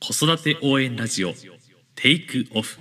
[0.00, 1.32] 子育て応援ラジオ
[1.96, 2.78] テイクオフ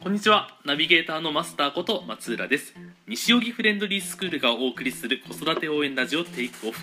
[0.00, 0.48] こんにちは。
[0.64, 2.74] ナビゲーターのマスターこと松浦です。
[3.08, 6.78] 西荻フレンドリースクールがお送りする子育て応援ラジオテイクオフ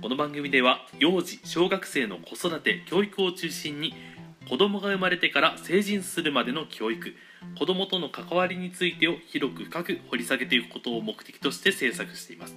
[0.00, 3.94] この番組では幼児小学生の子育て教育を中心に
[4.48, 7.14] 子供が生まれてから成人するまでの教育
[7.58, 12.56] 子供との関わりについてを広く深く掘り下げていくことを目的として制作しています、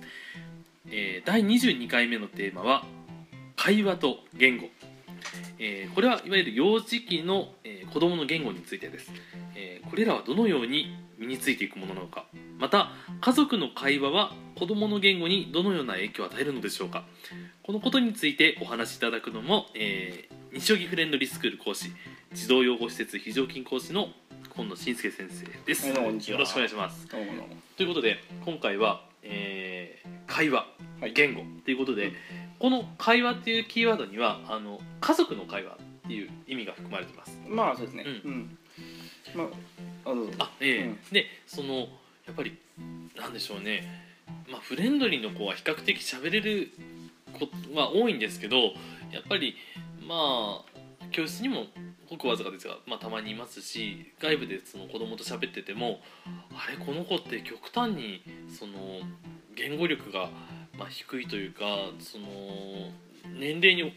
[0.89, 2.86] えー第22回目のテーマは
[3.58, 4.70] 会話と言語。
[5.59, 9.12] えーこれはいわゆる幼児期の、えー子どもの言語についてです、
[9.55, 12.25] えーこれらはどのように身についていくものなのか。
[12.59, 12.91] また
[13.22, 17.05] 家族の会話は子どもの言語にどのような影響を与えるのでしょうか。
[17.63, 21.91] このことについてお話しいただくのも、えー西荻フレンドリースクール講師
[22.34, 24.09] 児童養護施設非常勤講師の
[24.55, 25.88] 今野信介先生です、
[26.31, 27.08] よろしくお願いします。
[27.08, 30.67] ということで今回は、えー会話
[30.99, 31.13] はい。
[31.13, 32.11] 言語ということで、
[32.59, 37.39] この会話っていうキーワードにはあの家族の会話っていう意味が含まれています。
[37.47, 38.03] まあそうですね。
[38.03, 38.57] ううん、
[39.36, 40.31] まああどうぞ。
[40.39, 40.83] あええ。
[40.86, 40.99] うん。
[41.11, 42.58] でそのやっぱり
[43.17, 43.83] なんでしょうね、
[44.49, 46.69] まあ、フレンドリーの子は比較的喋れる
[47.33, 48.58] 子は多いんですけど
[49.11, 49.55] やっぱり
[50.05, 50.77] まあ
[51.11, 51.66] 教室にも
[52.09, 58.21] ごくわずかですが、まあ、たまにいますし外部でその子供と喋っててもあれこの子って極端に
[58.58, 58.73] その
[59.55, 60.30] 言語力が
[60.78, 61.59] まあ低いというか
[62.00, 62.28] その
[63.38, 63.94] 年齢に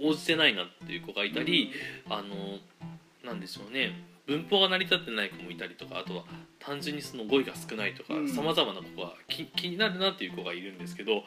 [0.00, 1.70] 応じてないなっていう子がいたり、
[2.10, 2.58] あの
[3.24, 3.92] なんでしょうね
[4.26, 6.24] 文法が成り立ってない子もいたりとかあとは
[6.58, 8.28] 単純にその語彙が少ないとかうん。
[8.28, 11.24] さまざまな子が気気になるなっていう子がいるんですけど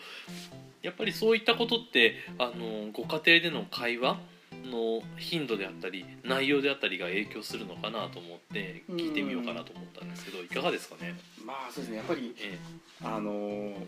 [0.81, 4.19] やっぱりそういったことってあのご家庭での会話
[4.65, 11.97] の頻度であったり内容であったりが影響するのかなと思って聞いてみようかなと思ったんですけどいかがですかね、まあそうですね。
[11.97, 12.57] やっぱりえ
[13.03, 13.81] あのーか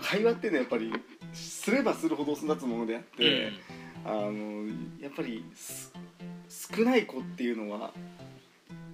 [0.00, 0.92] 会話ってねやっぱり
[1.32, 3.52] すればするほど育つものであっえて、
[4.04, 5.92] あのーやっぱりす
[6.48, 7.92] 少ない子っていうのは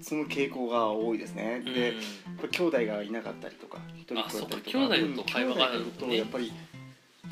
[0.00, 1.74] その傾向が多いですね、うん。
[1.74, 1.94] で
[2.50, 4.78] 兄弟がいなかったりとか一人っ子だったりとか。
[4.78, 6.18] 兄弟と会話があるとね。
[6.18, 6.52] やっぱり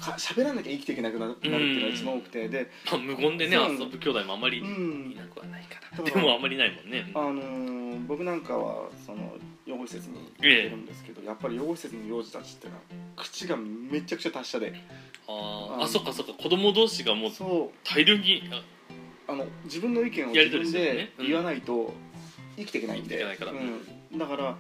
[0.01, 5.15] か喋らなきゃ生きていけなくなるっていうのが一番多くてで、まあ、無言でね遊ぶ兄弟もあまりいうん。
[5.15, 7.11] なくはないから、そうでもあんまりないもんね。
[7.15, 9.37] あのー僕なんかはその
[9.67, 12.81] 養護施設にてるんですけど、やっぱり養護施設の幼児たちってのは
[13.17, 14.75] 口がめちゃくちゃ達者で。
[15.29, 15.81] あー。
[15.81, 16.33] ああそっかそっか。
[16.35, 17.79] 子供同士がもうそう。
[17.85, 19.33] 大量にあ。
[19.33, 21.27] あの自分の意見を自分でうん。
[21.27, 21.95] 言わないと
[22.57, 23.45] 生きていけないんで、だか
[24.37, 24.57] ら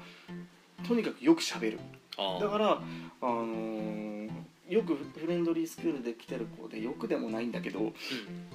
[0.86, 1.80] とにかくよく喋る。
[2.16, 2.40] あー。
[2.40, 4.30] だから、あのー
[4.68, 7.92] よくフレンドリースクールで来てる子でよくでもないんだけど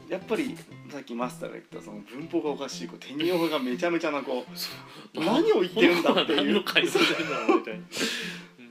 [0.09, 0.57] やっぱり
[0.89, 5.19] さっきマスターが言ったその文法がおかしい子手に用がめちゃめちゃな子う。
[5.19, 6.63] ん何を言ってるんだっていう。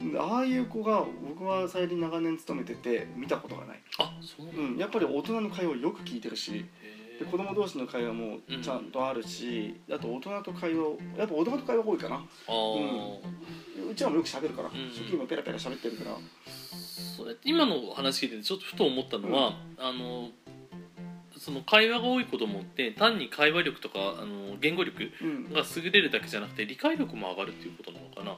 [0.19, 4.47] ああいう子が僕は最近長年勤めてて見たことがない、あそう。
[4.47, 6.64] うん、やっぱり大人の会話をよく聞いてるし
[7.19, 12.16] で子供同士の会話もちゃんとあるし、あと大人と会話をやっぱ大人と会話多いかな。
[12.16, 13.91] あー。
[13.91, 14.72] うちらもよく喋るから、ん。
[14.91, 16.16] 初期もペラペラ喋ってるから。
[17.16, 20.28] それ今の話聞いててちょっとふと思ったのは、あの
[21.38, 25.53] その会話が多い子供って単に会話力とかあの言語力うん。
[25.53, 28.37] が優れるだけじゃなくて理解力も上がるっていうことなのかな。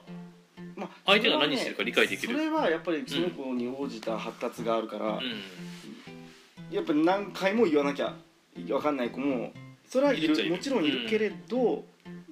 [0.77, 2.34] まあ相手が何してるか理解できる。
[2.34, 5.22] それはやっぱりその子に応じた発達があるから、うん。
[6.71, 8.15] やっぱり何回も言わなきゃ
[8.65, 9.53] 分かんない子も
[9.89, 11.85] それはいいるもちろんいるけれど、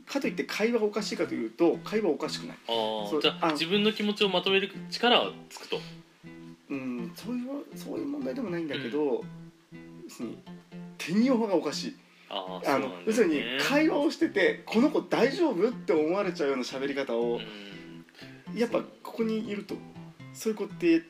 [0.06, 5.80] かといって会話がおかしいかというと会話はおかしくない、あじゃあ自分の気持ちをまとめる力はつくと。
[6.68, 9.24] うん、そういうそういう問題でもないんだけど、要
[10.08, 10.38] するに
[10.98, 11.96] 手に用がおかしい。
[12.28, 17.66] ああの要するに会話をしててこの子大丈夫って思われちゃうような喋り方を、うん。
[18.56, 19.74] やっぱここにいると
[20.32, 21.02] そういう子って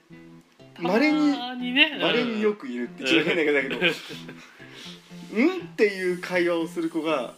[0.78, 3.93] まれにたまによくいるって一番変な言い方だけど
[5.32, 7.34] 「うん?」っていう会話をする子が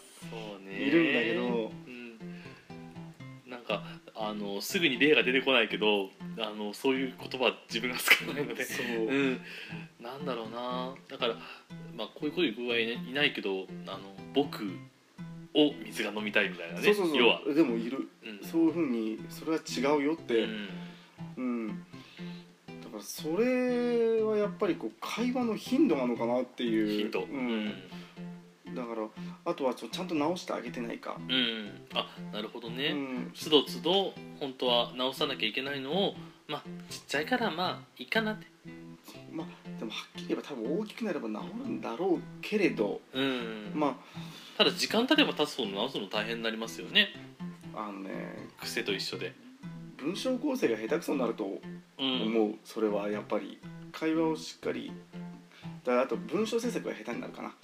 [0.71, 1.73] いるんだけど。
[1.87, 3.83] うん、なんか
[4.21, 8.65] あのすぐに例が出てこないけどあのそういう言葉は自分が使わないので。
[8.65, 9.41] そう、うん、
[10.01, 10.95] なんだろうな。
[11.09, 11.35] だから、
[11.97, 14.65] まあ、こういうこと言う子はいないいないけどあの僕
[15.55, 16.83] を水が飲みたいみたいなね。
[16.83, 17.17] そうそうそう。
[17.17, 18.09] 要は、でもいる。
[18.25, 18.47] うん。
[18.47, 20.69] そういうふうにそれは違うよって、うん。
[21.37, 21.75] うん、だ
[22.91, 26.89] からそれはやっぱりこう会話の頻度なのかなっていう。
[26.89, 27.73] ヒント、うん、
[28.75, 29.07] だから
[29.45, 31.35] あとはちょちゃんと直してあげてないか、うん。
[31.35, 36.15] うんあなるほどね、うん、つどつど本当は直さなきゃいけないのを
[36.47, 38.47] まあちっちゃいからまあいいかなって。
[39.33, 43.01] まあでもはっきり言えば多分大きくなれば治るんだろうけれど。
[43.15, 43.73] うん。
[43.75, 43.97] ま
[44.57, 47.09] ただ時間経てば経つほど直すの大変になりますよね。
[47.75, 48.11] ああのね。
[48.61, 49.33] 癖と一緒で。
[49.97, 52.05] 文章構成が下手くそになるとう。
[52.05, 52.23] ん。
[52.23, 53.59] 思う、それはやっぱり。
[53.93, 54.93] 会話をしっかり。
[55.85, 57.55] だからあと文章制作が下手になるかな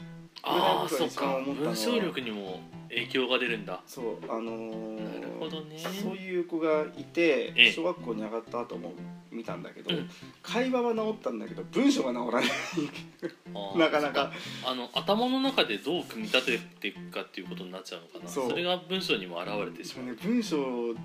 [0.42, 1.40] ああそっか。
[1.44, 3.80] 文章力にも影響が出るんだ。
[3.86, 5.78] そうあのーなるほどね。
[5.78, 7.72] そういう子がいてええ。
[7.72, 8.92] 小学校に上がった後も
[9.30, 10.10] 見たんだけど、うん。
[10.42, 13.78] 会話は治ったんだけど文章が治らない。
[13.78, 14.32] なかなか。
[14.64, 18.28] あの頭の中でどう組み立てていくかっていうことになっちゃうのかな。
[18.30, 18.56] そう。
[18.56, 20.56] れが文章にも表れてしまう、ね、文章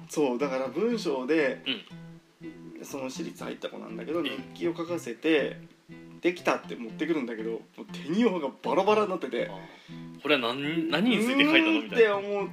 [0.09, 1.63] そうだから文章で、
[2.83, 4.29] その私立入った子なんだけどええ。
[4.53, 5.57] 日記を書かせて
[6.21, 9.49] できたって持ってくるんだけどもう手に用がバラバラになってて
[10.21, 11.95] これは何何について書いたのみたいな。
[11.95, 12.49] って思う。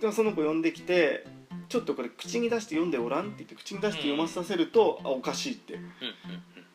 [0.00, 1.24] でその子呼んできて
[1.68, 5.74] ちょっとこれ口に出して読んでおらんって言って口に出して読まさせると、あおかしいって。
[5.74, 5.90] うんうん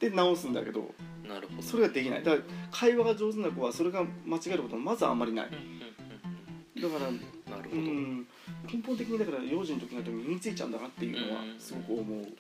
[0.02, 0.80] で直すんだけど
[1.24, 1.62] うんなるほど。
[1.62, 2.24] それができない。
[2.24, 5.48] だから会話が上手な子はそれが間違えることまずあんまりない。
[5.48, 7.16] うんうんだからうん。
[7.16, 8.28] うんなるほど、うん
[8.66, 12.06] 根本的にだから幼児の時になると身についちゃうんだなっていうのはうんすごく思う。
[12.06, 12.36] なるほどねだ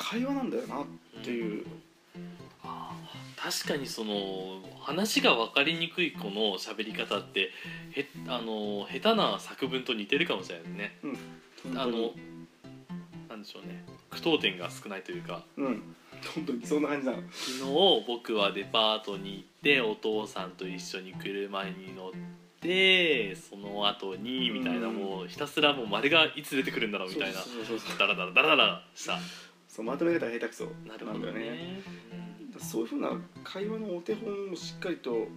[0.00, 0.84] 会話なんだよなっ
[1.22, 1.66] ていう。
[2.64, 7.50] あー確かにその話が分かりにくい子の喋り方って
[7.92, 10.98] へあの下手な作文と似てるかもしれないね。
[11.74, 12.12] あの本当に。
[13.28, 13.84] なんでしょうね。
[14.10, 15.42] 句読点が少ないというか。
[15.56, 15.96] うん。
[16.34, 17.22] 本当にそんな感じなの。
[17.30, 22.12] 昨日僕はデパートに行ってお父さんと一緒に車に乗っ
[22.60, 24.96] てその後にみたいなうん。
[24.96, 27.40] もうひたすらもう丸がいつ出てくるんだろうみたいな。
[27.98, 29.18] ダラダラダラダラした
[29.70, 31.80] そうまとめ方が下手くそなるほなんだよね。
[32.58, 33.12] そういうふうな
[33.44, 35.28] 会話のお手本をしっかりと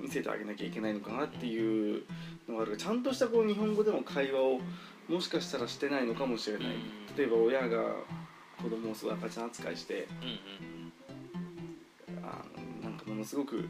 [0.00, 2.02] 見せてあげなきゃいけないのかなっていう
[2.48, 4.60] のがあるちゃんとしたこう日本語でも会話を
[5.08, 7.16] もしかしたらしてないのかもしれない、うん。
[7.16, 7.94] 例えば親が
[8.60, 10.08] 子供をすごい赤ちゃん扱いして
[12.22, 12.44] あ
[12.82, 13.68] のなんかものすごく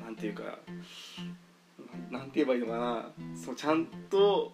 [0.00, 0.58] なんていうか
[2.10, 3.10] なんて言えばいいのかな。
[3.36, 4.52] そうちゃんと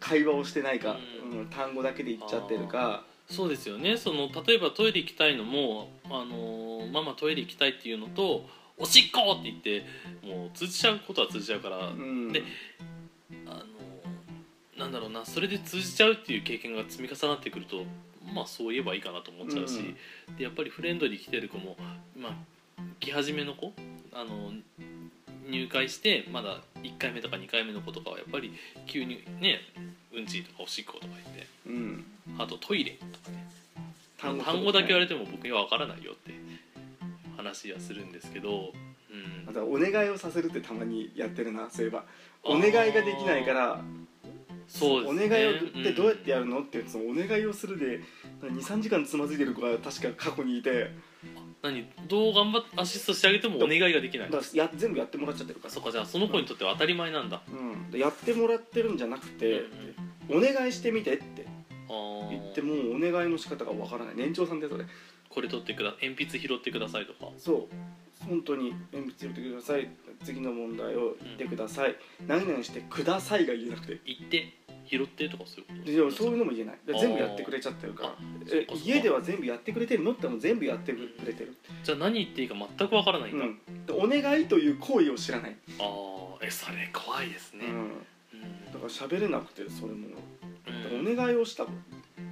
[0.00, 0.96] 会話をしてないか、
[1.30, 1.38] うん。
[1.38, 3.96] うん単語だけで言っちゃってるかそうですよね。
[3.96, 9.86] その例えばトイレ行きたいのも「あのママトイレ行きたい」っていうのと「おしっこ!」って言って
[10.26, 12.32] もう通じちゃうことは通じちゃうから、うん。
[12.32, 12.42] で
[13.46, 13.64] あの
[14.76, 17.84] なんだろうなそれで通じちゃうっていう経験が積み重なってくると
[18.34, 19.94] まあそう言えばいいかなと思っちゃうし、
[20.36, 21.76] でやっぱりフレンドリー来てる子も
[22.16, 23.72] まあ来始めの子
[24.12, 24.52] あの
[25.48, 28.52] 入会してまだ1回目とか2回目の子とかはやっぱり
[28.86, 29.60] 急にね
[30.12, 32.04] うんちとかおしっことか言ってうん。
[32.38, 33.46] あとトイレとかね。
[34.18, 36.32] 単単語語だけ言われても僕には分からないよって
[37.36, 38.72] 話はするんですけど、
[39.10, 39.44] うん。
[39.46, 41.68] またお願いをさせるってたまにやってるな。
[41.70, 42.04] そういえば
[42.42, 43.80] お願いができないから
[44.66, 45.26] そうですね。
[45.26, 45.54] お願いをっ
[45.84, 46.60] てどうやってやるの？
[46.60, 48.00] ってそのお願いをするで
[48.42, 50.90] 23時間つまずいてる子が確か過去にいて
[51.64, 55.72] 何どう頑張ってアシストしてあげてもお願いができないだからや全部やってもらっちゃってるから。
[55.72, 59.62] そっかじゃあその子にとっては当たり前なんだ、うん、でやってもらってるんじゃなくて、
[60.28, 61.46] お願いしてみてって。
[62.30, 64.14] 言ってもお願いの仕方がわからない。
[64.16, 64.84] 年長さんでそれ
[65.28, 67.30] これ取ってくだ鉛筆拾ってくださいとか。
[67.38, 68.26] そう。
[68.26, 69.90] 本当に鉛筆入れてください。
[70.24, 71.96] 次の問題を言ってください、
[72.26, 74.00] 何々してくださいが言えなくて。
[74.04, 74.54] 行って
[74.86, 76.78] 拾ってとかそういうことででもそういうのも言えない。
[76.86, 78.08] で全部やってくれちゃってるから。
[78.10, 78.14] あ
[78.52, 87.92] え家では全部やってくれてるのっても全部やってくれてる、じゃあ何言っていいか全く分からないんだ、うん、でお願いという行為を知らない、ああえそれ怖いですね、うん、うん。
[88.72, 90.08] だから喋れなくてそれも
[90.92, 91.12] うん。
[91.12, 91.66] お願いをした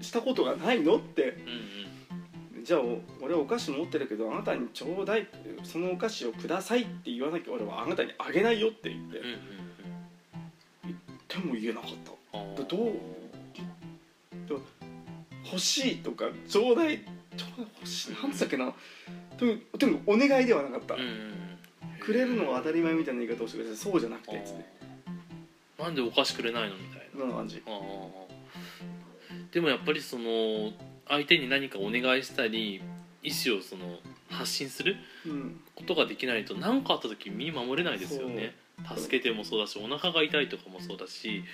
[0.00, 1.22] したことがないのって。
[1.22, 2.64] うんうん。
[2.64, 5.26] じゃあお俺はお菓子持ってるけどあなたにちょうだい
[5.64, 9.38] そのお菓子をくださいって言わなきゃ俺はあなたにあげないよって言って、うんうん
[11.32, 12.92] でも言えなかったどう？
[15.44, 16.98] 欲しいとかちょうだい
[17.36, 18.12] ちょうだい欲しい？
[18.22, 18.72] なんつったっけな？
[19.36, 21.32] とにかくお願いではなかった、うんうん
[22.00, 24.42] くれるのは当たり前みたいな言い方をしてくれてそうじゃなくて。
[24.44, 24.64] つって
[25.80, 27.26] なんでお菓子くれないのみたいな。
[27.26, 27.62] な感じ
[29.52, 30.72] でもやっぱりその
[31.08, 32.82] 相手に何かお願いしたり
[33.22, 33.98] 意思をその
[34.28, 35.60] 発信するうん。
[35.76, 38.56] ことができないと何かあった時身守れないですよね。
[38.96, 41.44] 助けてもそうだしお腹が痛いとかもそうだし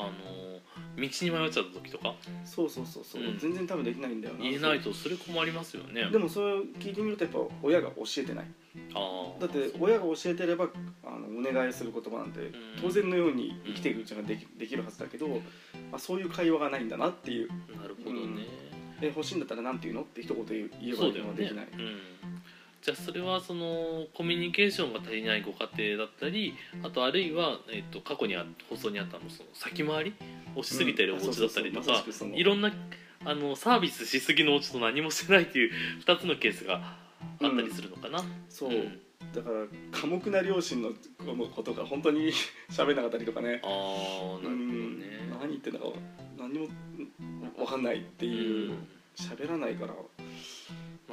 [0.00, 0.60] あの
[0.96, 2.14] 道に迷っちゃった時とか？
[2.44, 3.38] そうそうそうそう、うん。
[3.38, 4.40] 全然多分できないんだよな。
[4.42, 6.10] 言えないとそれ困りますよね。
[6.10, 8.46] でもそれを聞いてみるとやっぱ親が教えてない。
[8.94, 10.68] あーだって親が教えてれば
[11.04, 12.52] あのお願いする言葉なんてん。
[12.80, 15.36] 当然のように生きていくうちができできるはずだけど、ま
[15.94, 17.48] あ、そういう会話がないんだなっていう。
[17.48, 18.46] なるほどね、
[19.00, 20.02] で欲しいんだったら何て言うの？
[20.02, 22.00] って一言言えばうだよねできない、うん、
[22.82, 30.14] じゃあそれはそのコミュニケーションが足りないご家庭だったりあとあるいは、えっと過去にあ放送にあったのその先回り
[30.56, 32.72] をしすぎてるお家だったりとかいろんな
[33.24, 35.72] あのサービスしすぎのお家と何もしてないっていう
[36.06, 36.96] 2つのケースが
[37.42, 38.98] あったりするのかな、そう、ん。
[39.34, 40.92] だから寡黙な両親の
[41.54, 42.32] ことが本当に
[42.72, 43.60] 喋んなかったりとかね。
[43.62, 45.06] ああなるほどうんね
[45.38, 45.86] 何言ってんだか
[46.38, 46.68] 何にも
[47.58, 48.74] 分かんないっていう。
[49.20, 49.94] 喋らないから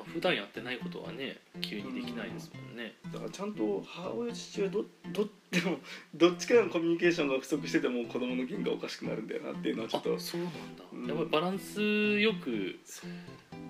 [0.04, 5.80] 普段やってないことはね急にできないですもんね、だからちゃんと母親父親どどでも
[6.14, 10.14] どっちかのコミュニケーションが不足してても子供の弦がおかしくなるんだよなっていうのはちょっと。
[10.14, 11.08] あそうなんだ、うん。
[11.08, 12.80] やっぱりバランスよく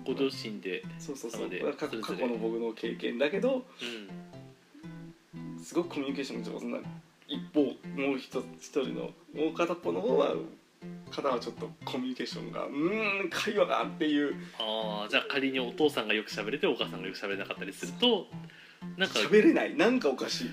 [0.04, 1.50] ご両親でそうそうそう。
[1.76, 3.64] 過去の僕の経験だけど
[5.34, 5.62] うん。
[5.62, 6.78] すごくコミュニケーションが上手な
[7.26, 10.34] 一方もう一一人のもう片っぽの方は
[11.08, 14.34] 方はちょっとコミュニケーションがうーん会話がっていう。
[14.58, 18.26] ああじゃあ仮にお父さんがよく喋れてお母さんがよく喋れなかったりすると
[18.96, 19.76] なんか喋れない。
[19.76, 20.50] なんかおかしい。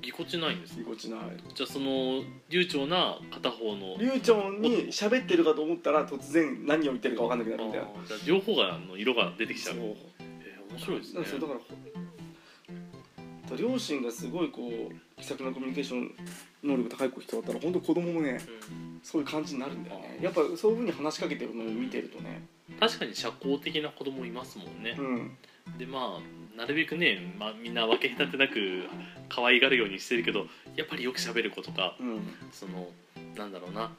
[0.00, 1.20] ぎこちないんですぎこちない。
[1.54, 7.88] じゃあその流暢な片方の流暢に喋ってるかと思ったら突然何を言ってるか分かんなくなるみたいな。
[8.06, 9.76] じゃあ両方がの色が出てきちゃう。
[9.76, 9.96] そう。
[10.20, 11.22] えー面白いですね。
[11.22, 16.14] だから両親がすごいこう気さくなコミュニケーション
[16.62, 19.00] 能力高い人だったら本当子供もねうん。
[19.02, 20.18] そういう感じになるんだよね。
[20.20, 22.42] やっぱそういうふうに話しかけてるのを見てるとね。
[22.80, 24.96] 確かに社交的な子供いますもんね。
[24.98, 25.36] う、ん。
[25.78, 28.84] でまあなるべくね、まあ、みんな分け隔てなく
[29.28, 32.20] 可愛がるようにしてるけどやっぱりよく喋る子とかうん。
[32.52, 32.88] その
[33.36, 33.92] なんだろうな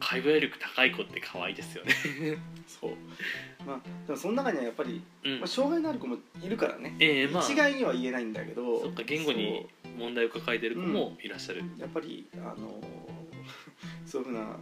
[0.00, 1.92] 会話力高い子って可愛いですよね。
[2.66, 2.92] そう。
[3.66, 5.38] まあでもその中にはやっぱり、うん。
[5.40, 7.42] まあ、障害のある子もいるからね、ええまあ。
[7.42, 9.66] 一概には言えないんだけどそっか言語に
[9.98, 12.80] 問題を抱えてる子もいらっしゃる、そうやっぱりあの
[14.06, 14.58] そういうふうな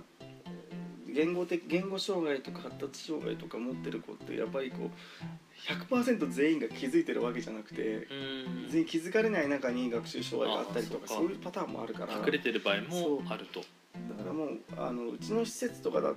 [1.08, 4.90] 言語的言語障害とか発達障害とか持ってる子ってやっぱりこう
[5.94, 8.68] 100%全員が気づいてるわけじゃなくてうん。
[8.68, 12.18] 全員気づかれない中に学習障害があったりとかそういうパターンもあるから。
[12.18, 13.62] 隠れてる場合もあると
[14.08, 16.12] だからもうあのうちの施設とかだ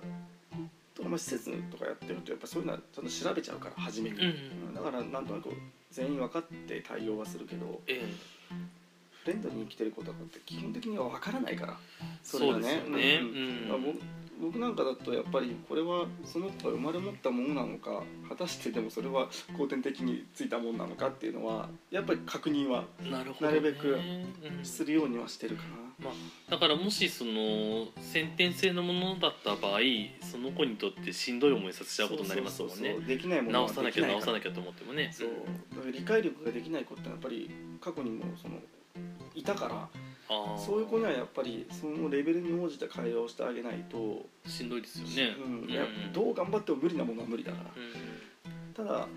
[0.95, 4.25] とか、まあ、施設とかやってるとやっぱそういうのはちゃんと調べちゃうから初めに、う
[4.71, 5.49] んだからなんとなく
[5.91, 8.39] 全員分かって対応はするけどええ
[9.23, 11.77] フレンドに生きてる子とかって基本的には分からないから
[12.23, 13.19] そうですよね。
[13.21, 13.33] うん。
[13.33, 13.69] うん。
[13.69, 13.99] まあ僕
[14.41, 23.97] 僕なんかだとやっぱりこれはその子が生まれ持ったものなのか果たしてでもそれは後天的についたものなのかっていうのはやっぱり確認はなるべくう
[24.61, 24.65] ん。
[24.65, 25.88] するようにはしてるかな。
[26.01, 29.79] まあ、だからもしその先天性のものだった場合
[30.21, 32.95] その子にとってしんどい思いさせちゃうことになりますもんね。
[33.05, 35.11] できないも直さなきゃ直さなきゃと思ってもね。
[35.11, 35.29] そう。
[35.75, 37.49] だから理解力ができない子ってやっぱり
[37.81, 38.55] 過去にもその
[39.35, 39.89] いたから
[40.57, 45.35] そういう子にはやっぱりそのレベルに応じた会話をしてあげないと、しんどいですよね。
[45.65, 47.71] うん、やっぱどう頑張っても無理なものは無理だから。
[47.75, 48.85] うん。
[48.85, 49.07] ただ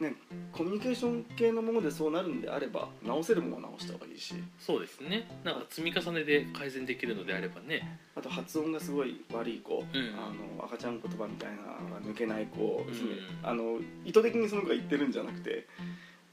[0.00, 0.14] ね
[0.56, 4.34] コミュニケーション系のものでそうなるんであれば直せるものは直した方がいいし。
[4.58, 5.28] そうですね。
[5.44, 7.98] なんか積み重ねで改善できるのであればね。
[8.14, 9.84] あと発音がすごい悪い子、うん。
[10.16, 13.48] あの赤ちゃん言葉みたいなのが抜けない子、うん。
[13.48, 15.66] あの意図的にその子が言ってるんじゃなくて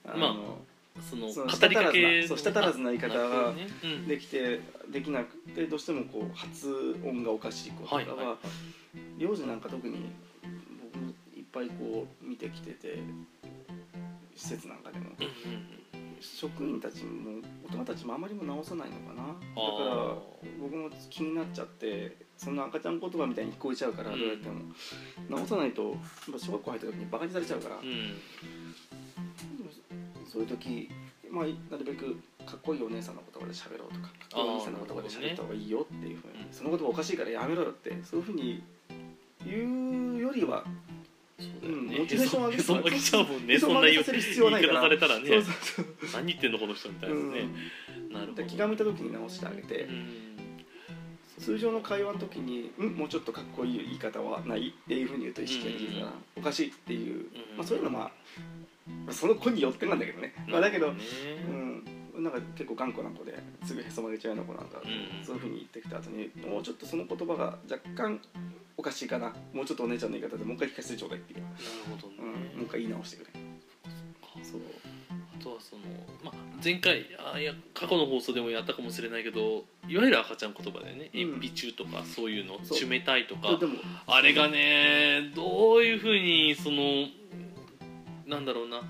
[0.06, 0.36] あの、ま
[1.02, 3.54] その語その舌りかけ足らずなそう舌足らずな言い方が
[4.08, 4.62] できて
[4.92, 8.38] できなくてどうしてもこう発音がおかしい子とかは、
[9.18, 10.06] 幼児なんか特に
[10.94, 13.00] 僕もいっぱいこう見てきてて
[14.36, 15.06] 施設なんかでも。
[16.24, 19.28] 職員たちも大人たちもあまりも直さないのかな。
[19.28, 19.40] だか
[19.84, 20.16] ら
[20.62, 24.20] 僕も気になっちゃってそんな赤ちゃん言葉みたいに聞こえちゃうからうん。
[24.20, 24.62] どうやっても、
[25.30, 25.96] 直さないと
[26.38, 28.16] 小学校入った時にバカにされちゃうから、うん。
[30.32, 30.90] そういう時、
[31.30, 36.54] まあ、なるべくかっこいいお姉さんの言葉で喋ろうとかかっこいいお兄さんの言葉で喋った方がいいよっていうふうに、うん。
[36.54, 38.64] その言葉おかしいからやめろよってそういうふうに
[39.46, 40.64] 言うよりは
[41.44, 41.96] そうだよね。
[41.96, 42.02] うん。
[42.02, 43.54] モチベーション上げへそ曲げちゃうもんね。
[43.54, 45.28] へ そそんな言い方されたらね。
[45.28, 45.86] そうそうそう。
[46.14, 47.22] 何言ってんのこの人みたいなね、
[48.12, 48.44] なるほど。
[48.44, 50.34] で気が向いた時に直してあげて、うん。
[51.40, 56.12] 通常の会話の時に「うんもうちょっとかっこいい言い方はない?」っていうふうに言うと意識ができるから、うん。
[56.38, 57.58] おかしいっていう、うん。
[57.58, 58.12] まあ、そういうのは、まあ、
[59.06, 61.04] まあその子によってなんだけどね、まあ、だけど、ね。
[62.16, 65.26] うん、なんか結構頑固な子ですぐへそ曲げちゃうような子なんか、うん。
[65.26, 68.22] そういうふうに言ってきた後にもうちょっとその言葉が若干
[68.78, 69.34] おかしいかな。
[69.54, 71.56] もうちょっとお姉ちゃんの言い方でもう一回聞かせてちょうだいっていう、なる
[71.90, 73.32] ほどね、うん、もう一回言い直してくれ。
[74.44, 74.62] そう。
[75.12, 75.82] あとはその、
[76.24, 81.12] まあ、前回あいや過去の放送でもやったかもしれないけどいわゆる赤ちゃん言葉でね。
[81.14, 81.32] うん。
[81.34, 82.60] 鉛筆中とかそういうの。
[82.60, 83.60] ちめたいとか。
[84.08, 87.08] あれがねどういうふうにその
[88.26, 88.82] なんだろうな。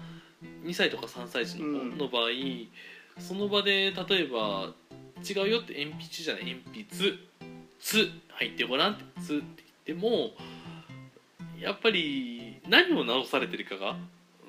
[0.63, 2.29] 2歳とか3歳児の子の場合、
[3.19, 4.73] その場で例えば
[5.23, 7.13] 違うよって鉛筆じゃない鉛筆
[7.79, 10.31] 「つ」入ってごらんって「つ」って言っても
[11.59, 13.93] やっぱり何を直されてるかが、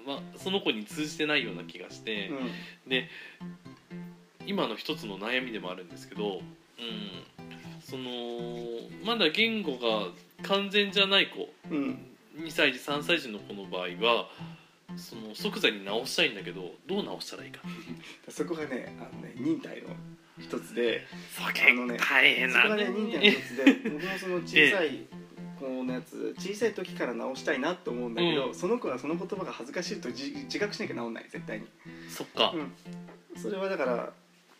[0.07, 2.31] まあ、その子に通じてないような気がして、
[2.87, 3.09] うで
[4.47, 6.43] 今の一つの悩みでもあるんですけど、うん、
[7.83, 8.11] その
[9.05, 10.09] まだ言語が
[10.43, 11.99] 完全じゃない子んうん。
[12.37, 14.29] 2歳児3歳児の子の場合は
[14.97, 17.61] その即座に直したいんだけどどう直したらいいか。
[18.29, 19.91] そこがねあのね忍耐の
[20.39, 25.07] 一つでそあのね大変そこがね忍耐の一つで僕のその小さい
[25.85, 28.55] のやつ小さい時から直したいなと思うんだけど、うん。
[28.55, 31.67] その子はその言葉が恥ずかしいと自自覚しなきゃ直んない絶対に、
[32.09, 34.13] そっか、うん、それはだから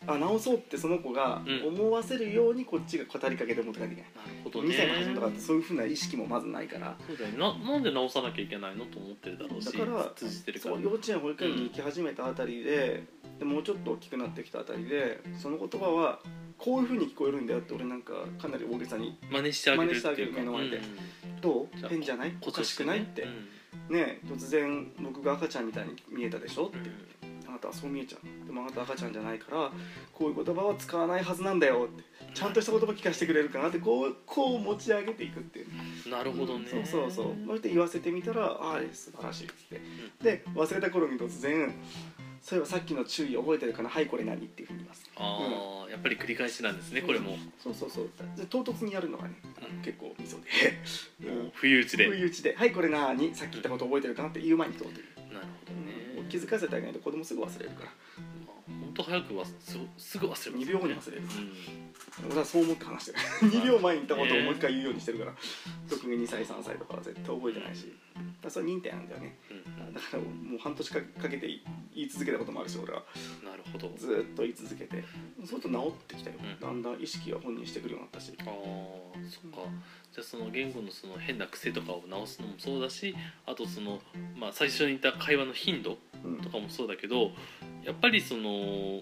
[0.07, 1.67] あ直そうってその子がうん。
[1.79, 4.69] 思わせるようにこっちが語りかけて持ってかなきゃいけない、なるほどね。
[4.69, 6.95] 2歳の初めとかってそういうふうな意識もまずないから。
[7.07, 7.37] そうだよね。
[7.37, 10.79] ななんで直さなきゃいけないのと思ってるだろうしだから通じてるから。
[10.79, 13.03] 幼稚園保育園に行き始めたあたりで,、
[13.39, 16.19] でもうちょっと大きくなってきたあたりでその言葉は
[16.57, 20.39] こういうふうに聞こえるんだよって俺なんかかなり大げさに真似してあげるっていうか。
[20.39, 20.77] 目の前で。
[20.77, 20.79] う？
[20.79, 20.83] ん
[21.41, 22.35] 「どう変じゃない？
[22.41, 23.23] おかしくない?」って。
[23.23, 23.47] うん。
[23.89, 26.67] ね突然僕が赤ちゃんみたいに見えたでしょ？
[26.67, 26.77] って
[27.55, 28.45] なたはそう見えちゃう。
[28.47, 29.71] でもあなた赤ちゃんじゃないから
[30.13, 36.09] こういう言葉は使わないはずなんだよってちゃんとした言葉聞かせてくれるかなってこうこう持ち上げていくっていう。
[36.09, 37.35] なるほどね、そうそうそう。
[37.47, 39.81] そして言わせてみたら「ああ素晴らしい」っつって。
[40.21, 41.73] で忘れた頃に突然
[42.41, 43.89] 「そういえばさっきの注意覚えてるかな？
[43.89, 45.09] はいこれ何?」っていうふうに言います。
[45.15, 48.09] ああ、やっぱり繰り返しなんですねこれも、そうそうそう。
[48.37, 49.35] で唐突にやるのがね
[49.77, 49.81] うん。
[49.81, 50.37] 結構ミソ
[51.21, 51.29] で。
[51.31, 52.07] もう不意打ちで。
[52.07, 53.33] 不意打ちで「はいこれ何？
[53.33, 55.07] さっき言ったこと覚えてるかな?」って言う前に問うという
[56.29, 57.91] 気づかせてあげないと子供すぐ忘れるから。
[58.67, 61.23] 本当早くはすすぐ忘れます、2秒後に忘れる。
[61.23, 62.29] うん。
[62.31, 63.11] 俺はそう思って話して
[63.45, 63.51] る。
[63.51, 65.35] 2 秒前に言ったことをもう一回言うようにしてるから。
[65.89, 67.93] 特に2歳3歳とかは絶対覚えてないし。
[68.15, 69.37] だからそれ認定なんだよね。
[69.51, 69.93] うん。
[69.93, 71.47] だからもう半年かかけて
[71.93, 73.03] 言い続けたこともあるし俺は。
[73.43, 73.93] なるほど。
[73.97, 75.03] ずーっと言い続けて。
[75.39, 76.59] そうすると治ってきたよ、うん。
[76.59, 78.33] だんだん意識が本人してくるようになったし。
[78.39, 78.45] ああ
[79.29, 79.69] そっか
[80.15, 83.13] じゃあその言語のその変な癖とかを直すのもそうだし
[83.45, 83.99] あとその、
[84.39, 86.37] まあ、最初に言った会話の頻度うん。
[86.37, 87.31] とかもそうだけど
[87.83, 89.01] やっぱりその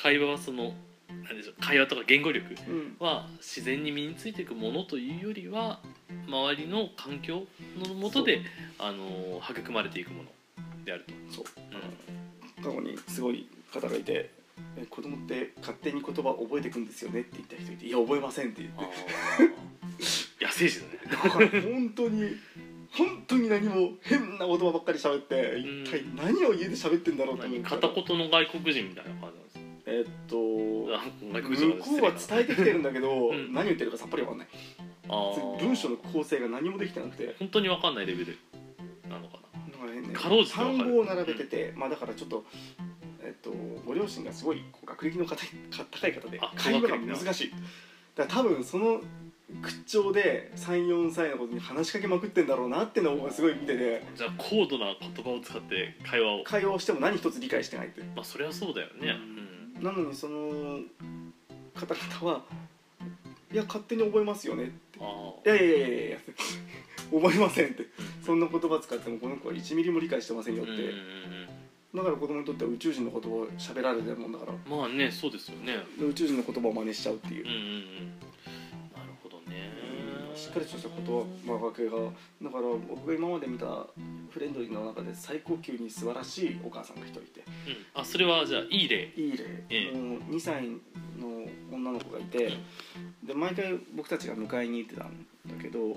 [0.00, 0.72] 会話はその
[1.08, 2.96] 何でしょう会話とか言語力うん。
[3.00, 5.80] は自然に身についていくものというよりは
[6.28, 7.42] 周りの環境
[7.76, 8.42] のもとで
[8.78, 10.28] あの育まれていくもの
[10.84, 11.34] であると。
[11.34, 11.44] そう。
[12.58, 12.62] うん。
[12.62, 14.30] 過去にすごい方がいて
[14.76, 18.84] え子供って勝手に言葉覚えていくんですよねって言った人いて「いや覚えません」って言って
[20.64, 20.98] ね。
[21.10, 22.36] だから本当に
[22.90, 25.84] 本当に何も変な言葉ばっかり喋ってん。
[25.84, 27.60] 一体何を家で喋ってんだろうと思う。
[27.62, 33.52] から片言の外国人みたいな感じなんですえっと向こうは伝えてきてるんだけど、うん。
[33.52, 34.48] 何言ってるかさっぱりわかんない。
[35.60, 37.34] 文章の構成が何もできてなくて。
[37.38, 38.38] 本当に分かんないレベル
[39.08, 39.72] なのかな。
[39.72, 42.44] だからねかろうじて単語を並べてて、まあだからちょっと
[43.22, 43.50] えっと
[43.84, 45.38] ご両親がすごい学歴の高い
[45.70, 47.50] 高い方であ会話が難しい。
[48.14, 49.00] だから多分その
[49.60, 56.44] 口調で34歳のことに話しかけまくってんだろうなってのをすごい見ててじゃあ高度な言葉を使って会話を。
[56.44, 59.12] 会話をしても何一つ理解してないってまあそれはそうだよね。
[59.78, 59.84] うん。
[59.84, 60.80] なのにその
[61.74, 62.42] 方々は
[63.52, 64.98] いや勝手に覚えますよねって。
[65.00, 66.18] あいやいやいやいやいや
[67.12, 67.84] 覚えませんって。
[68.24, 70.72] そんな言葉使ってもこの子は1ミリも理解してませんよって、
[71.94, 74.52] だから子供にとっては宇宙人の言葉を喋られてるもんだから。
[74.66, 75.76] まあねそうですよね。
[75.98, 77.44] で宇宙人の言葉を真似しちゃうっていう。
[77.44, 78.31] うん、うんうん。
[80.42, 81.06] しっかりとした言
[81.46, 81.92] 葉がけが
[82.42, 83.86] だから僕が今まで見た
[84.28, 87.40] フレンドリーの中で最高級に素晴らしいお母さんが一人いて。
[87.94, 89.12] うん、あそれはじゃあいい例。
[89.16, 92.54] いい例、ええもう2歳の女の子がいて、
[93.22, 95.10] で毎回僕たちが迎えに行ってたん
[95.46, 95.96] だけど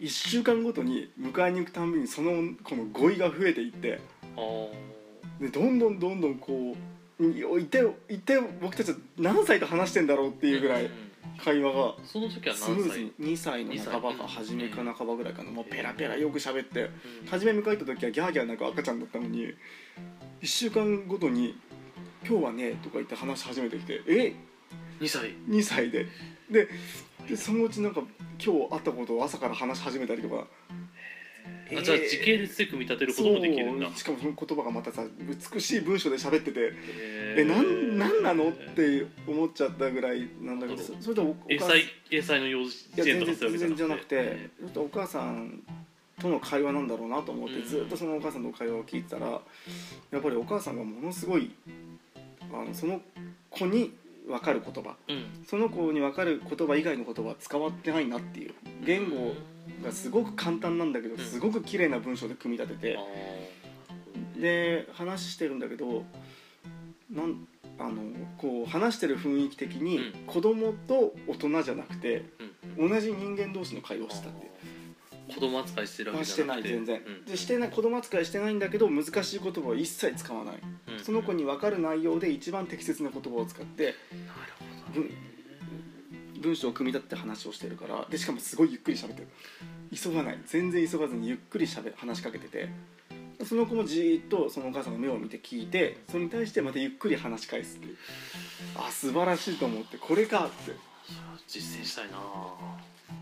[0.00, 4.00] 1週間ごとに迎えに行くたんびにその子の語彙が増えていって。
[4.36, 5.40] ああ。
[5.40, 6.76] でどんどんどんどんこ
[7.20, 10.82] ういていて僕たちは何歳と話してんだろうっていうぐらい。
[10.82, 11.94] んん会話が。
[12.04, 15.50] その時はスムーズに2歳の半ば2歳か初めか半ばぐらいかな。
[15.50, 16.82] もうペラペラよく喋って。
[16.82, 17.26] うん。
[17.26, 19.46] 初め迎えた時はギャーギャーなんか赤ちゃんだったのに
[20.40, 21.56] 1週間ごとに
[22.26, 24.34] 「今日はね」とか言って話し始めてきて「え
[25.00, 25.34] ？2歳。
[25.48, 26.06] 2歳で。
[26.50, 26.68] で
[27.28, 28.02] でそのうちなんか
[28.44, 30.46] 今日会ったことを朝から話し始めたりとか
[31.70, 33.88] あじゃあ時系列で組み立てることもできるんだ。
[33.94, 35.04] しかもその言葉がまたさ
[35.52, 38.50] 美しい文章で喋っててええなんなんなの？
[38.50, 41.78] って思っちゃったぐらいなんだけどそれとおお英母さん。
[41.78, 45.62] い才英才の幼稚や園全然とかそういうわけ全然じゃなくてえちょっとお母さん
[46.20, 47.68] との会話なんだろうなと思ってうん。
[47.68, 49.38] ずっとそのお母さんの会話を聞いてたらや
[50.18, 51.50] っぱりお母さんがものすごい
[52.52, 53.00] あのその
[53.50, 53.92] 子に
[54.28, 54.94] 分かる言葉。
[55.08, 55.24] うん。
[55.46, 58.54] その子に分かる言葉以外の言葉は使わってないなっていう。
[58.84, 59.34] 言語
[59.82, 61.20] がすごく簡単なんだけどうん。
[61.20, 66.04] すごく綺麗な文章で組み立ててあで話してるんだけど
[67.10, 67.46] なん
[67.78, 68.02] あの
[68.38, 70.12] こう話してる雰囲気的にうん。
[70.26, 72.24] 子供と大人じゃなくて
[72.78, 74.52] 同じ人間同士の会話をしてたって。
[75.32, 77.24] 子供扱いしてるわけじゃなくてない全然、うん。
[77.24, 80.54] でしてない子供扱いしてないんだけど難しい言葉を一切使わない。
[80.88, 81.04] うん。
[81.04, 83.96] その子に分かる内容で一番適切な言葉を使ってなる
[84.86, 85.00] ほど。
[85.00, 85.10] 文
[86.42, 89.28] 文章を組み立てて話をしてるからでしかもすごいゆっくり喋ってる。
[89.94, 90.38] 急がない。
[90.46, 92.68] 全然急がずにゆっくりしゃべ話しかけてて。
[93.44, 97.96] その子もじーっとそのお母さんの目を見て聞いてそれに対してまたゆっくり話し返すっていう。
[98.76, 99.96] あ素晴らしいと思って。
[99.96, 100.72] これかって。
[101.48, 102.18] 実践したいな。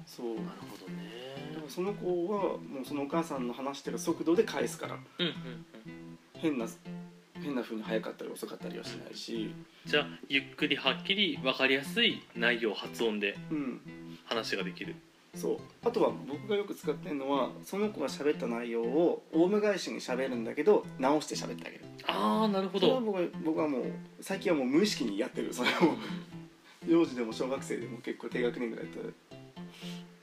[0.06, 0.26] そう。
[0.26, 1.54] なるほどね。
[1.54, 4.94] だからその子はもうそのお母さんの話してる速度で返すから。
[4.94, 6.18] うんうんうん。
[6.35, 6.66] 変な
[7.42, 9.55] 変な風に早かったり遅かったりはしないし、
[9.87, 13.81] じゃあゆっくりはっきり分かりやすい内容発音でうん、
[14.24, 14.94] 話ができる。
[15.35, 15.59] そう。
[15.85, 21.85] あとは僕がよく使ってるのはその子が喋った内容をオウム返しに喋るんだけど直して喋ってあげる。
[22.07, 22.87] ああなるほど。
[22.87, 23.83] それは僕は僕はもう
[24.20, 25.53] 最近はもう無意識にやってる。
[25.55, 25.72] それを
[26.87, 29.00] 幼児でも小学生でも結構低学年ぐらいだった。
[29.09, 29.14] ら。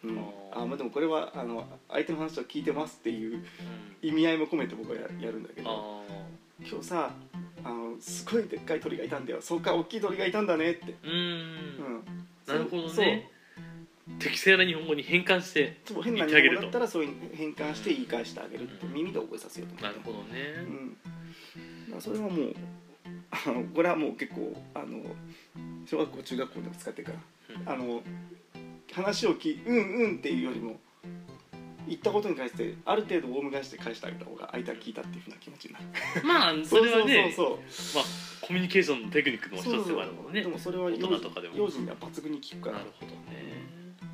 [0.03, 0.63] うん、あー。
[0.63, 3.45] あまあでもこれはあの相手の話を聞いてますっていううん。
[4.01, 5.69] 意味合いも込めて僕はややるんだけど。
[5.69, 6.03] あ
[6.59, 7.11] 今日さ
[7.63, 9.41] あのすごいでっかい鳥がいたんだよ。
[9.41, 11.85] そうか大きい鳥がいたんだねって、ーうーん。
[11.85, 12.03] うん、
[12.47, 13.29] なるほどね。
[14.19, 18.93] 適正な日本語に変換してそう変な日本語だったらそういう変換して言い返してあげるってうん。
[18.93, 19.99] 耳で覚えさせようと思って。
[19.99, 20.95] なるほどね。
[21.87, 22.55] うん、だそれはもう
[23.31, 25.01] あのこれはもう結構あの
[25.85, 27.19] 小学校中学校でも使ってるから。
[27.65, 28.01] あの
[28.91, 30.79] 話をきうんうんっていうよりも
[31.87, 35.85] 言ったことに対してある程度オウム返して返してあげた方が相手は聞いたっていうふうな気持ちになる。
[36.25, 37.49] まあ それはねそう
[37.95, 38.03] まあ
[38.41, 40.41] コミュニケーションのテクニックの一つでもあるもんね。
[40.41, 41.57] でもそれは大とかでも。
[41.57, 42.79] 幼児には抜群に聞くから。
[42.79, 43.57] なるほどね。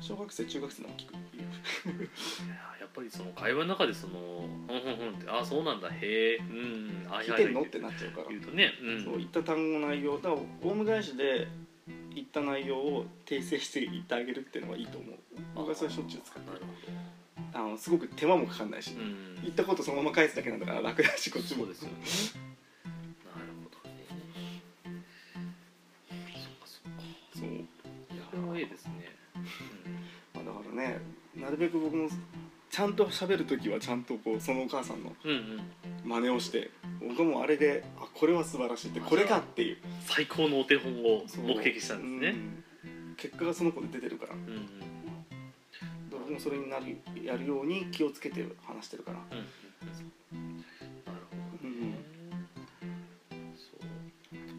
[0.00, 1.20] 小学生中学生でも聞くや
[2.80, 7.62] やっぱりその会話の中でその「ふんふんふん」って「あそうなんだへえうんあいはいはい」聞いてんの？
[7.62, 8.28] ってなっちゃうから。
[8.28, 9.04] 言うとねうん。
[9.04, 11.48] そう言った単語の内容だからオウム返しで
[12.14, 15.16] 言った内容を訂正して言ってあげるっていうのはいいと思う。
[15.54, 16.60] 僕はそれしょっちゅう使ってる。
[16.60, 16.66] なる
[17.54, 19.38] あのすごく手間もかかんないし、うん。
[19.42, 21.64] 言ったことそのまま返すだけなんだから楽だしこっちも。
[21.64, 22.44] そうですよね。
[23.24, 24.04] なるほどね。
[26.42, 27.00] そっかそっか。
[27.34, 27.48] そう。
[27.48, 28.92] いやこれはいいですね
[30.34, 30.98] まあ、だからね
[31.36, 32.08] なるべく僕も
[32.70, 35.36] ちゃんと喋る時はちゃんとこうそのお母さんのうんうん。
[35.36, 35.60] うん
[36.04, 39.78] 真似をして僕はもうあれであこれは素晴らしいってこれかっていう。
[40.02, 42.38] 最高のお手本を目撃したんですね。
[42.84, 43.14] うん。
[43.16, 44.34] 結果がその子で出てるから。
[44.34, 44.93] うんうん
[46.24, 49.18] 僕もそれになるやるように気をつけて話してるから。
[49.18, 49.20] う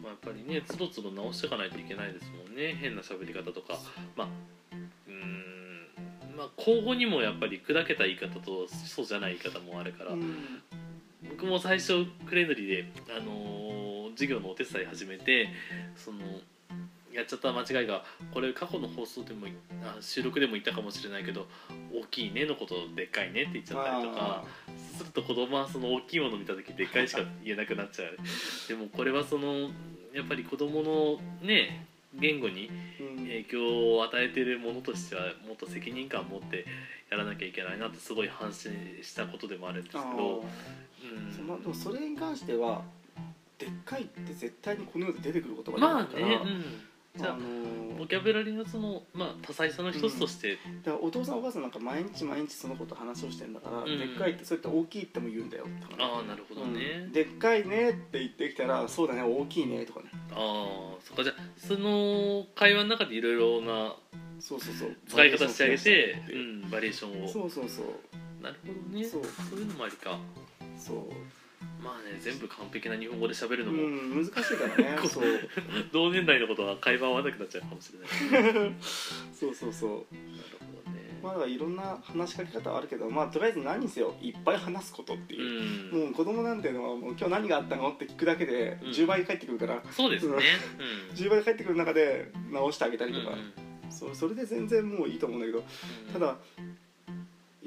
[0.04, 2.76] あやっぱりねつどつど直していかないといけないですもんね。
[2.80, 3.78] 変な喋り方とか。
[4.14, 4.28] まあ
[5.08, 6.36] うーん。
[6.36, 10.36] まあ交互にもやっぱり砕けた言い方とそうじゃない言い方もあるから、うん。
[11.28, 13.76] 僕も最初クレンドリで、あのー
[14.16, 15.50] 授業のお手伝い始めて
[15.94, 16.18] その
[17.16, 19.46] やっちゃった間違いがこれ過去の放送でも
[19.82, 21.46] あ収録でも言ったかもしれないけど
[21.92, 24.44] 「大きいね」のことを「でっかいね」って言っちゃったりとか
[24.98, 28.18] すると子供はその大きいものを見た時でっかいしか言えなくなっちゃう。
[28.68, 29.70] でもこれはその
[30.12, 33.16] やっぱり子供のね言語にうん。
[33.26, 36.64] 影響を与えているものとしてはもっと責任感を持って
[37.10, 38.70] やらなきゃいけないなってすごい反省
[39.02, 40.16] したことでもあるんですけあー。
[40.16, 40.44] ど、
[41.36, 42.82] そのでもそれに関しては
[43.58, 46.64] でっかいって絶対にこの世で出てくる言うん、葉じゃないから、まあね、うん、
[47.16, 53.98] じゃああのボキャブラリーのその、まあ、多彩さの一つとして、だからお父さんお母さんなんか毎日毎日そのこと話をしてんだから、うん。
[53.98, 55.64] でっかいってそうやって大きいっても言うんだよ。
[55.64, 57.12] って話ああなるほどね、うん。
[57.12, 60.10] でっかいねって言ってきたらそうだね大きいねとかね。
[60.32, 61.24] ああそっか。
[61.24, 63.94] じゃあその会話の中でいろいろな
[64.38, 64.96] そうそうそう。
[65.08, 66.32] 使い方してあげてバリエーションを増やしたいって。
[66.32, 67.28] いううん、バリエーションを。
[67.28, 68.42] そうそうそう。
[68.42, 69.04] なるほどね。
[69.04, 69.22] そう。
[69.50, 70.18] そういうのもありか。
[70.78, 70.96] そう
[71.82, 75.24] まあね全部完璧な日本語で喋るうのも、ん難しいからね そう。
[75.92, 77.92] 同年代のことは会話合わなくなっちゃうかもし
[78.30, 78.52] れない。
[78.54, 78.72] なる
[79.32, 79.72] そうそう。
[79.72, 80.04] そうほ
[80.84, 81.20] どね。
[81.22, 86.00] まあだからいろんな話しかけ方はあるけどまあとりあえず何にせよいっぱい話すことってういう、ん。
[86.04, 88.88] もう子供なんていうのはもう今日何があったのって聞くだけでうん。
[88.90, 90.36] 10倍返ってくるから、そうですね。
[91.14, 93.38] 10倍返ってくる中で直してあげたうんりとか、うん。
[93.40, 93.52] うん
[93.88, 95.64] そうそれで全然もういいと思うんだけど。
[96.12, 96.85] ただい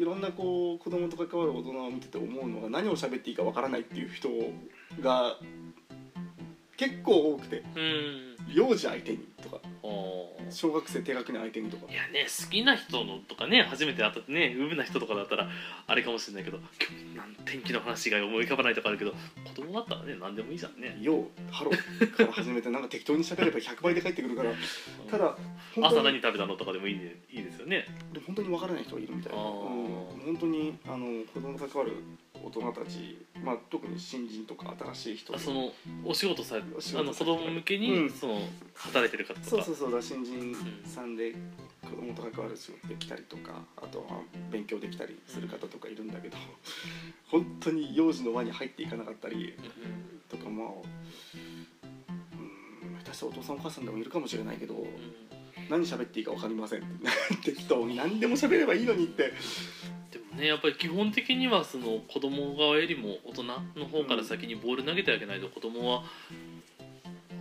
[0.09, 4.29] ろんなこう子供と関わる大人を見てて思うのが何を喋っていいかわからないっていう人
[5.01, 5.37] が
[6.77, 7.63] 結構多くて。
[7.75, 8.28] うん。
[8.47, 9.59] 幼児相手にとか
[10.51, 11.91] 小学生低学年相手にとか。
[11.91, 15.47] いやね好きな人のとかね初めて会ったねウブな人とかだったら
[15.87, 16.65] あれかもしれないけど今
[16.97, 19.13] 日なん天気の話が思い浮かばないとかあるけど
[19.45, 24.51] 子供だったらね何でもいいじゃんね「ようハロー」から始めてなんか適当に喋れば100倍で返ってくるから
[25.09, 25.37] ただ
[25.75, 27.85] 本朝何食べたのとかでもいい,、ね、いいですよね。
[28.13, 29.47] でも本当にわからない人がいるみたいな、うん、
[30.25, 31.97] 本当にあの子供と関わる
[32.33, 35.35] 大人たち、まあ、特に新人とか新しい人。
[35.35, 35.71] あその
[36.05, 38.09] お仕事されあの子供向けに、うん。
[38.09, 38.41] その
[38.75, 39.45] 働いてる方とか。
[39.49, 39.91] そうそうそう。
[39.91, 41.33] だ新人さんで
[41.83, 44.05] 子供と関わる仕事できたりとかあとは
[44.51, 46.37] 勉強できたりする方とかいるんだけど
[47.31, 52.11] 本当に幼児の輪に入っていかなかったりうんとかまあう
[52.91, 54.89] ん下手したらお父さんお母さんでもいるかもしれないけどうん
[55.69, 56.83] 何喋っていいか分かりませんっ
[57.43, 59.33] て 適当に何でも喋ればいいのにって。
[60.11, 66.03] でもねやっぱり基本的にはその子供側よりも大人の方から先にボール投げてあげないと子供は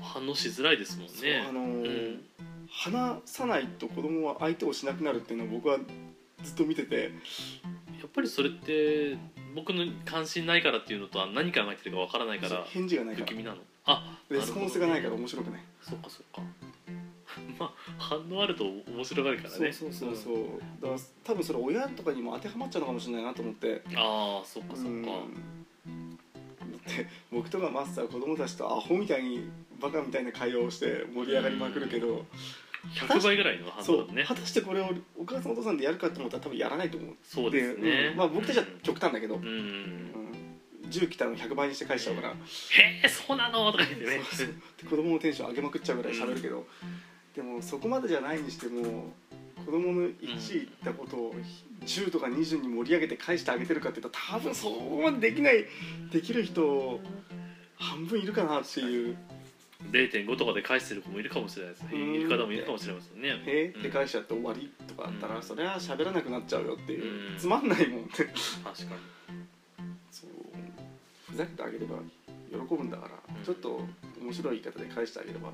[0.09, 1.45] 反応しづらいですもんね。
[1.49, 2.25] あのーうん
[2.71, 5.79] 話さないと子供は相手をしなくなるっていうのを僕は
[6.43, 7.11] ずっと見てて。
[7.99, 9.17] やっぱりそれって
[9.55, 13.27] 僕の関心ないからっていうのとは何考えてるかわからないから返事がないから。
[13.27, 13.59] 不気味なの？
[13.87, 15.63] あレスポンスがないから面白くない。
[15.83, 16.43] そっかそっか。
[17.59, 19.73] まあ反応あると面白がるからね。
[19.73, 20.37] そうそうそうそう。
[20.83, 23.83] だから多分それ親とかにも当てはまっちゃうのかもしれないなと思って。
[23.97, 24.89] ああそっかそっか。
[24.89, 25.03] うん。
[25.03, 29.49] だって僕とかマスター子供たちとアホみたいに
[29.81, 32.27] バカみたいな会話をして盛り上がりまくるけど
[32.95, 34.25] 100倍ぐらいの反そう応だね。
[34.25, 38.09] 果たしてこれをお母さんお父さんでやるかと思ったら多分やらないと思うそうですね。
[38.13, 38.17] うん。
[38.17, 39.51] まあ僕たちは極端だけど、うん、うん。
[39.51, 40.09] うん
[40.89, 42.29] 銃来たの100倍にして返しちゃうから。
[42.31, 42.35] へ
[43.05, 44.23] えそうなのとか言ってね。
[44.89, 46.67] 子供のテンション上げまくっちゃうぐらい喋るけど、
[47.37, 49.13] でもそこまでじゃないにしても
[49.65, 51.35] 子供の1言ったことを
[51.85, 55.67] 10とか20に盛り上げて返してあげてるかって言ったら多分そこまでできない
[56.11, 57.01] できる人
[57.77, 59.17] 半分いるかなっていう
[59.85, 61.91] 0.5とかで返してる子もいるかもしれないですね。
[61.93, 62.15] うん。
[62.15, 65.43] いる方もいるかもしれませんね「へえ」って返しちゃって終わりとかだったら、うん。
[65.43, 67.39] それは喋らなくなっちゃうよっていう、うん。
[67.39, 68.75] つまんないもんって確か
[70.11, 70.31] そう。
[71.31, 71.97] ふざけてあげれば
[72.51, 73.45] 喜ぶんだから、うん。
[73.45, 73.81] ちょっと
[74.21, 75.53] 面白い言い方で返してあげれば。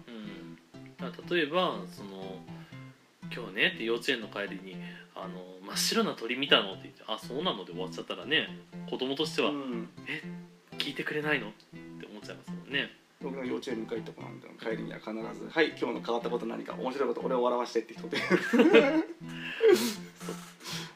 [1.29, 2.43] 例えばその
[3.35, 4.77] 「今日ね」って幼稚園の帰りに
[5.15, 8.49] 「あの真っ白な鳥見たの?」って言って「あそうなの?」で終わっちゃったらね
[8.89, 9.89] 子供としてはうん
[10.79, 11.53] 「聞いてくれないの?」っ
[12.01, 12.91] て思っちゃいますもんね
[13.25, 18.19] 僕の幼稚園迎えとこなんで帰りには必ず「はい今日の変わったこと何か面白いこと俺を笑わして」って人で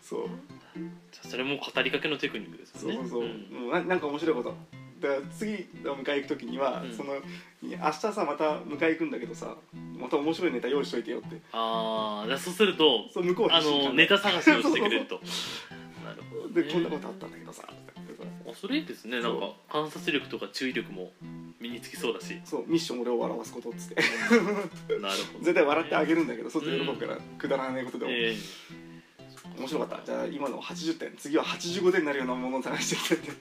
[0.02, 0.28] そう。
[1.28, 2.94] それも語りかけのテクニックですよね。
[2.96, 3.70] そうそうそう、ん。
[3.70, 4.56] ななんか面白いこと。
[5.00, 6.94] だから次迎え行く時には、うん。
[6.94, 7.14] その
[7.62, 9.54] 明日さまた迎え行くんだけどさ
[9.98, 11.40] また面白いネタ用意しといてよって。
[11.52, 15.20] ああそうするとそう向こうあのネタ探しをしてくれると
[16.04, 17.64] なるほど、ね、でこんなことあったんだけどさ。
[17.68, 19.20] あそれいいですね。
[19.20, 21.12] なんか観察力とか注意力も
[21.60, 22.40] 身につきそうだし。
[22.44, 23.94] そうミッション俺を笑わすことっつって。
[25.00, 25.44] なるほど。
[25.44, 28.36] 絶対笑ってあげるんだけど外で喜ぶから、くだらないことでも、え
[29.58, 30.06] 面白かった。
[30.06, 33.32] じゃあ今の80点次は85点になるようなものを探してきてって。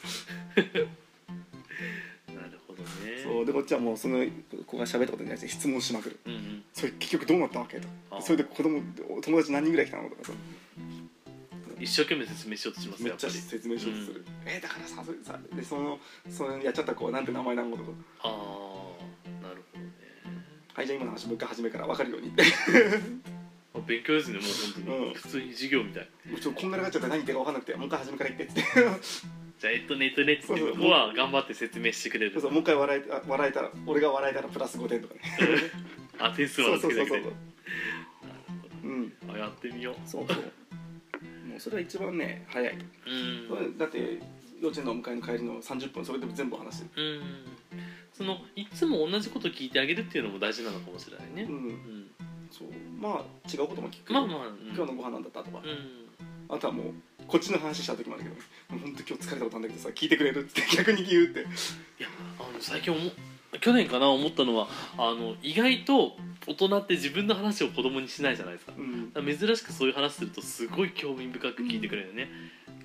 [0.56, 2.88] えなるほどね。
[3.24, 4.26] そうでこっちはもうその
[4.66, 6.20] 子が喋ったことに対して質問しまくる。
[6.26, 6.64] うんうん。
[6.74, 7.88] それ結局どうなったわけと。
[8.10, 8.22] あ。
[8.22, 8.82] それで子供
[9.22, 10.32] 友達何人ぐらい来たのとかさ
[11.80, 17.90] 一生懸命説明しようとしますめっちゃ説明しようとする、えだからさそれさでそのそのやっちゃった子はなんて名前なのとか。
[18.24, 19.92] ああなるほどね。
[20.74, 22.32] はいじゃあ今の話もう一回初めから分かるように。
[23.86, 25.14] 勉強ですねもう本当に、うん。
[25.14, 28.64] 普通に授業みたいもうちょっとこんがらがっちゃって何言ってるか分かんなくてもう一回初めから言ってっつって。
[29.60, 30.68] じゃあえっとねえっとねってそうそう。
[30.76, 32.34] 向こうは頑張って説明してくれる。
[32.34, 35.22] そうそうもう一回笑えあ笑えたら俺が笑えたらプラス5点とかね。
[36.20, 37.18] あ点数は そうそうそうそう。
[37.18, 37.36] つけてくれる
[38.84, 39.14] うん。
[39.30, 40.54] あやってみよそうそう
[41.58, 43.78] もうそれは一番ね早い、ううん。
[43.78, 44.20] だって
[44.62, 47.04] 幼稚園のお迎えの帰りの30分それでも全部話してる。
[47.04, 47.22] うん。
[48.14, 51.44] そのいつも同じこと聞いてあげるっていうのも大事なのかもしれないね。
[51.44, 51.56] うん。
[51.56, 52.12] うん。
[52.52, 52.68] そう。
[53.00, 56.56] まあ違うことも聞くまあまあ、うん、今日のご飯なんだったとか、うん。
[56.56, 56.86] あとはもう
[57.28, 58.36] こっちの話した時もあるけど
[58.70, 61.40] 「もう本当今日疲れたことあるんだけどさ聞いてくれる?」って逆に言うって。
[61.42, 61.44] い
[62.04, 62.08] や
[62.40, 63.12] あの最近思う
[63.62, 64.68] 去年かな思ったのは
[64.98, 66.16] あの意外と
[66.48, 68.74] 大人って自分の話を子供にしないじゃないですか。
[69.16, 72.30] 珍しくそういう話するとすごい興味深く聞いてくれるよね、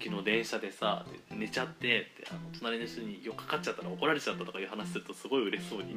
[0.03, 5.95] 昨日電車でさ寝ちゃってってあの隣の人によっかかっちゃったら怒られちゃったとかいう話するとすごい嬉しそうに、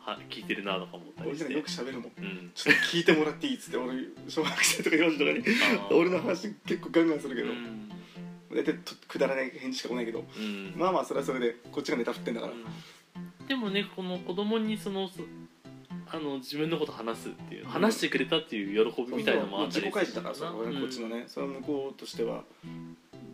[0.00, 1.52] は聞いてるなとか思ったりして。
[1.52, 2.12] よく喋るもん。
[2.18, 2.50] うん。
[2.54, 3.92] ちょっと聞いてもらっていいっつって俺
[4.28, 5.44] 小学生とか幼児とかに
[5.92, 7.50] 俺の話結構ガンガンするけど。
[7.50, 7.88] うん。
[8.50, 10.24] 大体とくだらない返事しか来ないけど。
[10.36, 10.72] うん。
[10.76, 12.52] まあまあそれはそれでこっちがネタ振ってんだから
[13.48, 15.22] でもねこの子供にそのそ
[16.10, 22.44] あの自分のこと話すっていう話してくれたっていう喜びみたいなのもあったり自己開示だからさ俺こっちのねそれは向こうとしては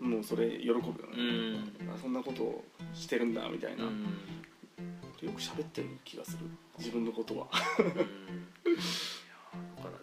[0.01, 0.85] もうそれ喜ぶよね。
[1.17, 1.91] うん。
[1.95, 3.85] あそんなことをしてるんだみたいな。
[3.85, 4.03] うん。
[5.23, 6.39] よく喋ってる気がする。
[6.79, 7.47] 自分のことは。
[7.51, 7.65] だか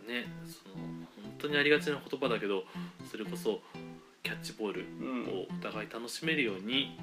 [0.08, 2.64] らねその本当にありがちな言葉だけど
[3.12, 3.60] それこそ
[4.24, 5.26] キャッチボールうん。
[5.28, 6.98] をお互い楽しめるように、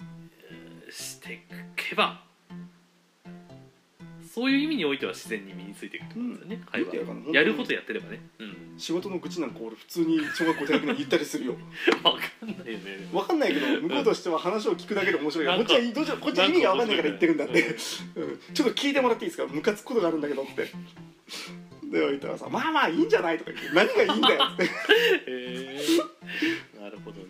[0.00, 1.38] えーしてい
[1.76, 2.22] けば
[4.28, 6.64] そういう意味においては自然に身についていくってことですよね、うん。
[6.66, 7.34] 会話。
[7.34, 8.20] やることやってればね。
[8.38, 8.78] うん。
[8.78, 11.54] 仕事の愚痴なんか俺普通に小学校低学年言ったりするよ。
[12.02, 12.12] 分か
[12.46, 13.08] んないよね。
[13.12, 15.46] わかんないけど向こうとしては話を聞くだけで面白い。
[15.46, 18.38] からこっちはどうこっちは意味がわかんないから言ってるんだって、うん。
[18.54, 19.46] ちょっと聞いてもらっていいですか？
[19.46, 20.70] ムカつくことがあるんだけどって。
[21.90, 24.64] で言ったらさ「まあまあいいんじゃない?」とか言って「何がいいんだよ」って。
[24.68, 24.68] へ
[25.26, 26.78] え。
[26.78, 27.28] なるほどね。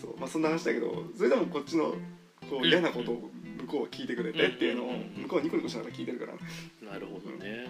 [0.00, 1.94] そう、まあ、そんな話だけどそれでもこっちの
[2.48, 6.32] こう嫌なことを向こうは聞いてくれてっていうのをうん向こうはニコニコしながら聞いてるから。
[6.92, 7.46] なるほどね。
[7.46, 7.68] いやいや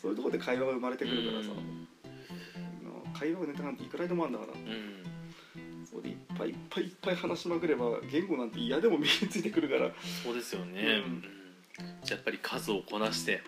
[0.00, 1.50] そういうところで会話が生まれてくるからさ。
[3.18, 4.52] 会話がネタなんていくらでもあるんだから。
[4.52, 5.86] うん。
[5.86, 9.90] それでいっぱいいっぱいいっぱい話しまくれば言語なんて嫌でも身についてくるから。
[10.22, 11.24] そうですよね、うん
[12.08, 13.42] やっぱり数をこなして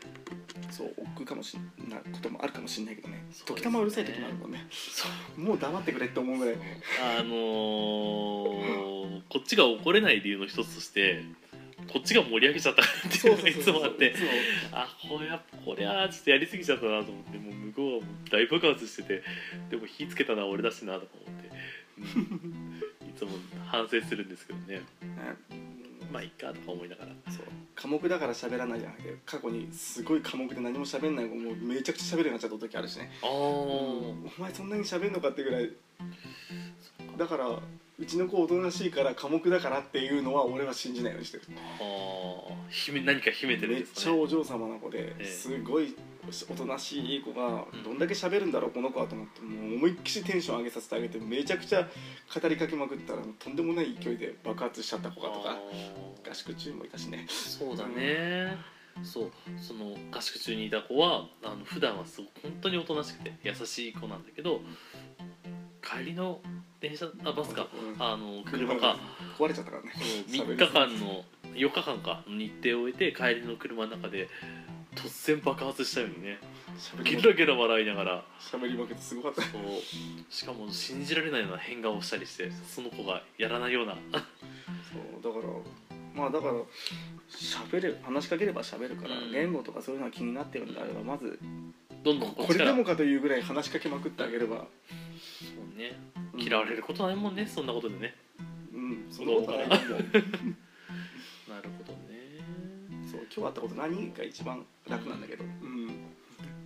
[0.70, 3.24] そう億劫かもしんなこともあるかもしれないけどね。
[3.44, 4.66] 時たまうるさい時もあるもんね。
[4.70, 5.40] そう。
[5.40, 6.54] もう黙ってくれって思うぐらい。
[7.18, 11.22] あのーこっちが怒れない理由の一つとして
[11.92, 14.14] こっちが盛り上げちゃったからっていうのがいつもあって。
[14.72, 19.22] あこれはこれはちょっとやりすぎちゃったなと思ってもう向こうはもう大爆発してて。
[19.70, 21.50] でも火つけたのは俺だしなとか思って、
[21.98, 22.80] うん。
[23.08, 23.30] いつも
[23.66, 24.76] 反省するんですけどね。
[24.76, 24.82] ね
[26.12, 27.10] まあいいかとか思いながら。
[27.32, 27.44] そう。
[27.76, 33.10] 寡黙だから喋らないじゃなくて過去にすごい寡黙で何も喋んない子もうめちゃくちゃ喋るようになっちゃった時あるしね。
[33.22, 35.70] ああ、お前そんなに喋んのかってぐらい。
[37.16, 37.48] だから
[37.98, 41.44] うちの子おとなしいから寡黙だからっていうのは俺は信じないようにしてる。
[41.58, 44.16] ああ何か秘めてるんめっちですかね。
[44.16, 45.24] ゃお嬢様な子でえ。
[45.24, 45.94] すごい
[46.50, 55.56] おとなしい子がどんだけ喋るんだろうこの子はと思ってもう思いっきりテンション上げさせてあげてめちゃくちゃ語りかけまくったらとんでもない勢いで爆発しちゃった子がとか
[56.28, 57.26] 合宿中もいたしね。
[57.28, 58.56] そうだね、
[59.02, 59.30] そう。
[59.58, 64.60] その合宿中にいた子はあの普段はすごく本当におとなしくて優しい子なんだけど
[65.82, 66.40] 帰りの
[66.80, 67.66] 電車あバスか。
[67.96, 68.02] うん。
[68.02, 68.96] あの車か。
[69.38, 69.92] 壊れちゃったからね。
[69.94, 72.24] そう3日間の4日間か。
[72.26, 74.28] の日程を終えて帰りの車の中で
[74.94, 76.38] 突然爆発したようにね
[77.04, 78.24] ゲラゲラ笑いながら。
[78.40, 79.42] 喋りまくってすごかった。
[79.42, 79.52] そう。
[80.30, 83.94] しかも信じられないような変顔をしたりしてその子がやらないような。
[83.94, 85.52] そうだから
[86.14, 86.54] まあだから
[87.30, 89.32] 喋る話しかければ喋るから、うん。
[89.32, 91.38] 言語とかそういうのが気になってるんであればまず
[92.02, 95.98] どんどんこれでもかというぐらい話しかけまくってあげれば、そうね。
[96.34, 98.14] うん嫌われることないもんねそんなことでね。
[98.72, 99.06] うん。
[99.10, 100.54] そんなことはないと思うなるほどねそう
[103.34, 105.44] 今日あったこと何が一番楽なんだけど。
[105.44, 105.88] うん。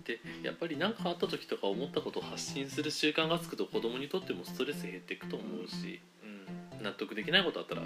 [0.03, 7.81] でやっぱり何かあった時とか思ったことを発信する習慣がつくと子供にとってもストレス減っていくと思うし、うん、納得できないことあったら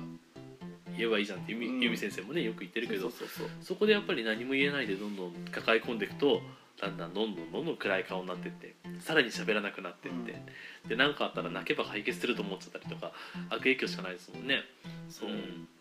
[0.98, 1.98] 言えばいいじゃんってゆみ,、うん。
[1.98, 6.42] 先生もねよく言ってるけどそうそうそうそこでやっぱり何も言えないでどんどん抱え込んでいくと
[6.82, 10.42] だんだんどんどんどんどん暗い顔になってってさらに喋らなくなってって、
[10.88, 13.12] で何かあったら泣けば解決すると思っちゃったりとか
[13.50, 14.62] 悪影響しかないですもんね。
[15.10, 15.34] そう、ん。
[15.34, 15.79] だからやっ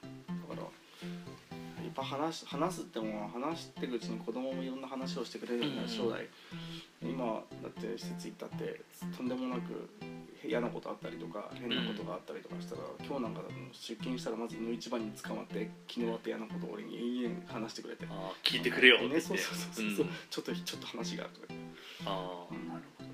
[1.98, 5.96] ぱ話し話すっても話していくうちに子供もいろんな話をしてくれるようになるうん。
[5.96, 6.26] 将来、
[7.02, 8.80] 今だって施設行ったって
[9.16, 9.90] とんでもなく
[10.44, 18.06] 嫌なことあったりとか変なことがあったりとかしたら、今日なんか出勤したらまずの一番に捕まって昨日あった嫌なことを俺に延々話してくれて。
[18.44, 20.12] 聞いてくれよって言って、ね、そうそうそうそう、うん。
[20.30, 21.46] ちょっとちょっと話があるとか。
[22.06, 23.04] ああなるほ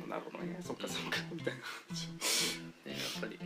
[0.00, 0.58] どなるほどね。
[0.64, 3.38] そっかそっかみたいなねやっぱり。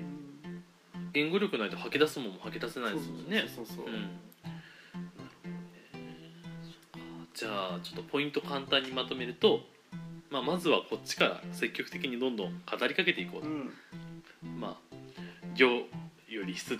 [1.12, 3.44] 言語力ないと吐き出すもんも吐き出せないですもんね。
[3.46, 4.33] そうそうそうそう、うん
[7.34, 9.60] じゃあちょっとポイント簡単にまとめると、
[10.30, 13.70] まあ、まずはこっちから積極的にどんどん語りかけていこうと、うん。
[14.60, 14.96] まあ
[15.56, 15.84] 量よ
[16.46, 16.76] り質っ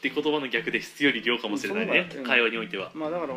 [0.00, 2.92] て言葉の逆で質より量かもしれないね、会話においては。
[2.94, 3.34] まあだから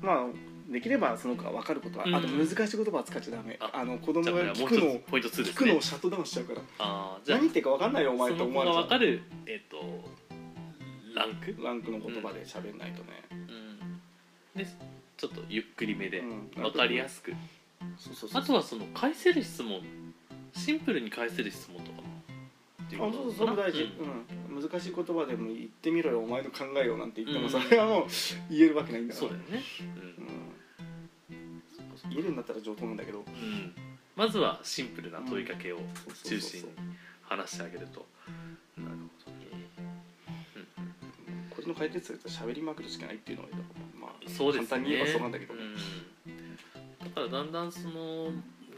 [0.00, 2.14] まあできればその子が分かることは、うん。
[2.14, 3.58] あと難しい言葉は使っちゃダメ。
[3.60, 6.62] ああの子供が聞くのをつポイント2です聞くのねをシャットダウンしちゃうから。
[6.78, 9.76] あーじゃあ何言ってるか分かんないよお前と思われちゃうが分かる、えっと
[11.14, 13.34] ランク、ランクの言葉で喋んないとね、う
[14.58, 14.66] ん、で
[15.26, 16.50] ちょっとゆっくりめでうん。
[16.54, 17.32] 分かりやすく、
[18.32, 19.80] あとはその返せる質問
[20.52, 22.02] シンプルに返せる質問とか
[22.94, 24.58] あそうそうそれも大事、うん。
[24.58, 27.50] うん難しい言葉でも言ってみろよお前の考えをなんて言っても、うん。
[27.50, 28.06] それはもう
[28.48, 29.28] 言えるわけないんだから。
[29.28, 29.62] そうだよね、
[32.04, 33.18] うん、言えるんだったら上等なんだけど。
[33.18, 33.24] うん。
[33.24, 33.74] うん、
[34.14, 35.78] まずはシンプルな問いかけを
[36.24, 36.68] 中心に
[37.20, 38.06] 話してあげると、
[38.78, 39.35] なるほど
[41.68, 43.48] の解決策は喋りまくるしかないっていうのは
[44.00, 44.30] まあう。
[44.30, 44.68] ん、そうですね。
[44.68, 48.30] 簡単に言えばそうなんだけど、うん、だからだんだんその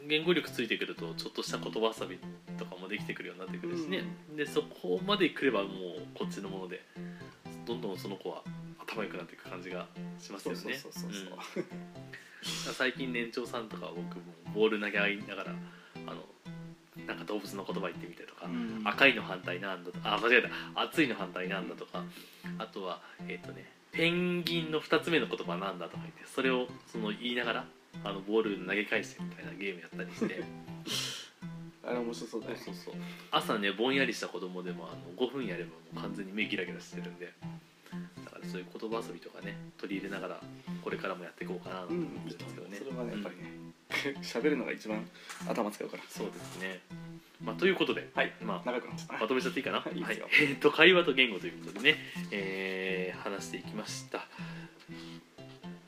[0.07, 2.18] 言語力ついてくるとちょっとした言葉遊び
[2.57, 4.05] とかもできてくるようになってくるしね、
[4.37, 5.70] でそこまで来ればもう
[6.14, 6.83] こっちのもので
[7.66, 8.42] どんどんその子は
[8.79, 9.87] 頭良くなっていく感じが
[10.18, 10.79] しますよね。
[12.72, 14.22] 最近年長さんとか僕も
[14.55, 15.55] ボール投げ合いながら
[16.07, 16.22] あの
[17.07, 18.83] なんか動物の言葉言ってみたりとか、うん。
[18.85, 20.42] 赤いの反対なんだとあ間違え
[20.74, 20.83] た。
[20.83, 22.03] 熱いの反対なんだとか
[22.58, 27.64] あとはえっ、とねペンギンの2つ目の言葉なんだとか言ってそれをその言いながら
[28.04, 30.42] あのボール投げ返してみたいなゲームやったりして。
[31.84, 32.56] あれ面白そうだね。
[32.56, 32.94] そうそう
[33.30, 37.32] 朝ねぼんやりした子供でもあの5分やればもう完全に目ギラギラしてるんで。
[38.24, 40.40] だからそういう言葉遊びとかね取り入れながら
[40.82, 43.68] これからもやっていこうかなと思うんってるんいいと思うですけどね、それはねやっぱりね
[44.20, 45.09] 喋るのが一番
[45.48, 46.02] 頭使うから。
[46.09, 46.80] そうですね。
[47.42, 49.78] まあ、ということで、はいまあ、長くなっちゃったまとめちゃっていいかな？
[49.78, 51.98] はいいいですよえっ、と、会話と言語ということでね、
[52.32, 54.26] えー話していきました。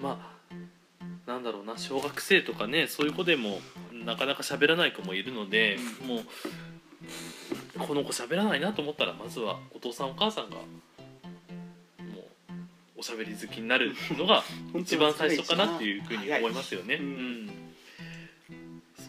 [0.01, 3.61] まあ、なんだろうな、小学生とかね、そういう子でも、
[3.93, 6.21] なかなか喋らない子もいるので、もう。
[7.79, 10.57] この子喋らないなと思ったら、まずはお父さんお母さんが。
[10.57, 10.67] もう、
[12.99, 14.43] おしゃべり好きになるのが
[14.79, 16.97] 一番最初かなっていうふうに思いますよね。
[16.97, 17.51] ううんん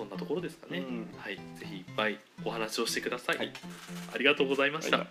[0.01, 0.79] そんなところですかね。
[0.79, 3.37] うんはい、ぜひいっぱいお話をしてください。
[3.37, 3.53] はい
[4.11, 4.97] ありがとうございました。
[4.97, 5.07] はい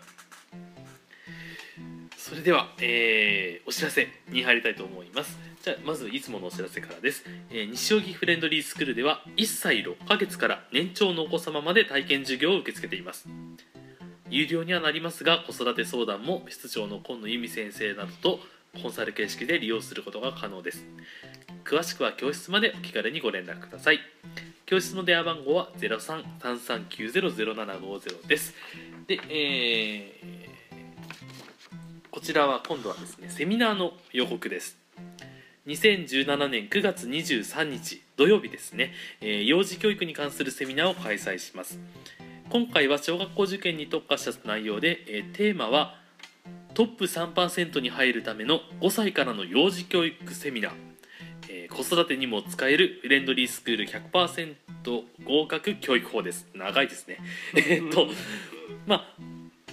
[2.17, 5.39] それでは、えーお知らせに入りたいと思います。
[5.63, 13.29] じゃあまずいつものお知らせからです、えー西荻フレンドリースクールでは1歳6ヶ月から年長のお子様まで体験授業を受け付けています
[14.29, 18.41] 有料にはなりますが子育て相談も室長の今野由美先生などと
[18.81, 20.85] コンサル形式で利用することが可能です
[21.65, 24.01] 詳しくは教室までお気軽にご連絡ください
[24.71, 28.55] 教室の電話番号は0333900750です。
[29.09, 30.31] で、えー
[32.09, 34.79] こちらは今度はですねセミナーの予告です。
[35.67, 41.81] 2017年9月23日土曜日ですね、えー幼児教育に関するセミナーを開催します。
[42.49, 45.97] 今回は小学校受験に特化した内容で、えーテーマは
[46.75, 50.90] トップ3%に入るための5歳からの幼児教育セミナー、
[51.63, 54.55] えー子育てにも使えるフレンドリースクール100%
[55.25, 56.47] 合格教育法です。
[56.55, 57.19] 長いですね。
[57.55, 58.09] えーっと
[58.87, 59.07] ま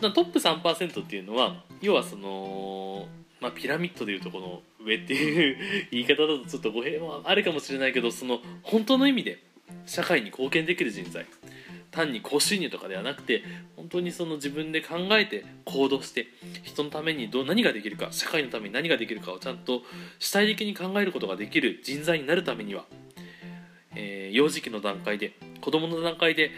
[0.01, 3.07] あトップ3%っていうのは要はその、
[3.39, 9.39] まあ、ピラミッドでいうとこの上っていう言い方だとちょっと語弊はあるかもしれないけどその本当の意味で
[9.85, 11.25] 社会に貢献できる人材
[11.97, 13.43] 単に高収入とかではなくて
[13.75, 16.27] 本当にその自分で考えて行動して
[16.63, 19.81] 人のためにどう何ができるか社会のために何ができるかをちゃんと
[20.19, 22.85] 主体的に考えることができる人材になるためには、
[23.95, 26.51] えー幼児期の段階で子どもの段階で、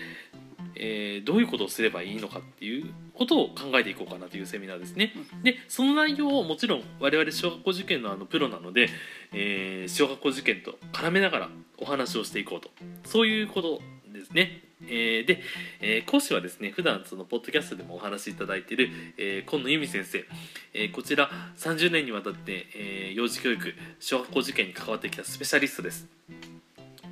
[0.75, 5.13] えーどういうことをすればいいのかっていうことを考えていこうかなというセミナーですね。
[5.43, 8.89] でその内容をもちろん我々小学校受験のあのプロなので、
[9.31, 12.69] えー小学校受験と絡めながらお話をしていこうと
[13.05, 13.79] そういうこと
[14.11, 14.68] ですね。
[14.83, 15.41] えーで、
[15.81, 20.25] えー講師はですね普段そのポッドキャストでもお話しいただいている、えー今野由美先生、
[20.73, 26.07] えーこちら30年にわたって、えー幼児教育小学校受験に関わってきたスペシャリストです。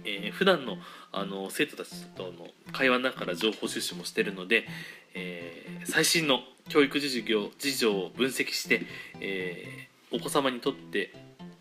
[0.05, 0.77] えー普段の
[1.11, 4.65] あの生徒たちとの会話の中から情報収集もしてるので、
[5.13, 8.81] えー最新の教育事業事情を分析して、
[9.19, 11.13] えーお子様にとって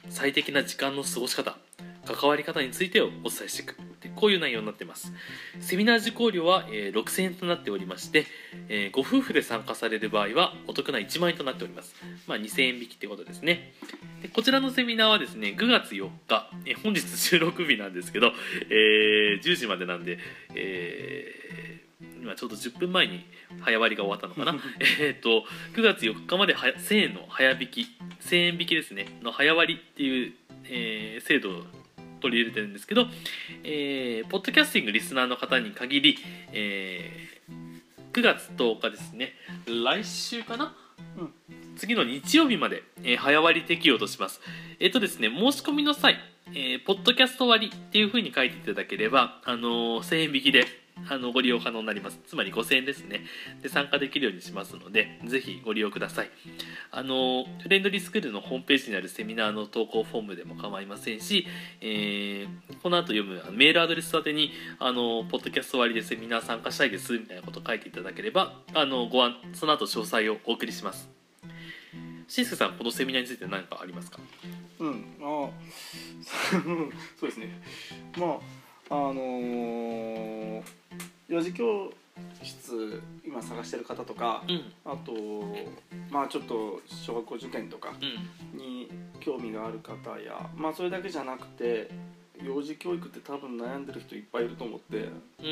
[0.08, 1.58] 最適な時間の過ごし方
[2.06, 3.76] 関わり方についてをお伝えしていく。
[4.00, 5.12] でこういう内容になっています。
[5.60, 8.26] セミナー受講料は、えー6000円となっておりまして、
[8.68, 11.94] えーご夫婦で参加される場合はお得な1万円となっております、
[12.26, 13.72] まあ、2000円引きってことですね。
[14.22, 18.32] でこちらのセミナーはですね9月4日、えー本日収録日なんですけど、
[18.70, 20.18] えー10時までなんで、
[20.54, 21.66] えー
[22.20, 23.24] 今ちょうど10分前に
[23.60, 24.60] 早割りが終わったのかな。
[25.00, 27.86] えっと9月4日までは1000円の早引き
[28.20, 30.32] 1000円引きですねの早割りっていう、
[30.64, 31.64] えー制度を
[32.26, 33.06] 取り入れてるんですけど、
[33.62, 36.18] えーポッドキャスティングリスナーの方に限り、
[36.52, 37.56] えー
[38.12, 39.34] 9月10日ですね
[39.66, 40.74] 来週かな、
[41.18, 41.32] うん。
[41.76, 44.40] 次の日曜日まで、えー早割り適用とします。
[44.80, 46.16] えっ、とですね申し込みの際、
[46.48, 50.64] えーポッドキャスト割っていう風に書いていただければ、あのー1000円引きで
[51.08, 52.18] あのご利用可能になります。
[52.26, 53.24] つまり5000円ですね。
[53.62, 56.30] で参加できるようにしますのでぜひご利用ください。
[56.90, 61.46] あのフレンドリースクールのホームページにあるセミナーの投稿フォームでも構いませんし、
[61.80, 71.08] えーこの後読むメールアドレス宛てにあのポッドキャスト割でセミナー参加したいですみたいなこと書いていただければあのご案その後詳細をお送りします。
[72.28, 74.18] しんすけさんこのセミナーについて何かありますか？
[74.80, 75.48] うんあ
[77.20, 77.60] そうですね。
[78.18, 78.38] まあ
[78.90, 80.62] あのー
[81.28, 81.92] 幼児教
[82.42, 84.72] 室今探してる方とかうん。
[84.84, 85.12] あと
[86.10, 87.92] まあちょっと小学校受験とか
[88.54, 88.58] うん。
[88.58, 91.90] に興味がある方やまあそれだけじゃなくて
[92.42, 95.10] 幼児教育って多分悩んでる人いっぱいいると思って、う
[95.40, 95.48] どう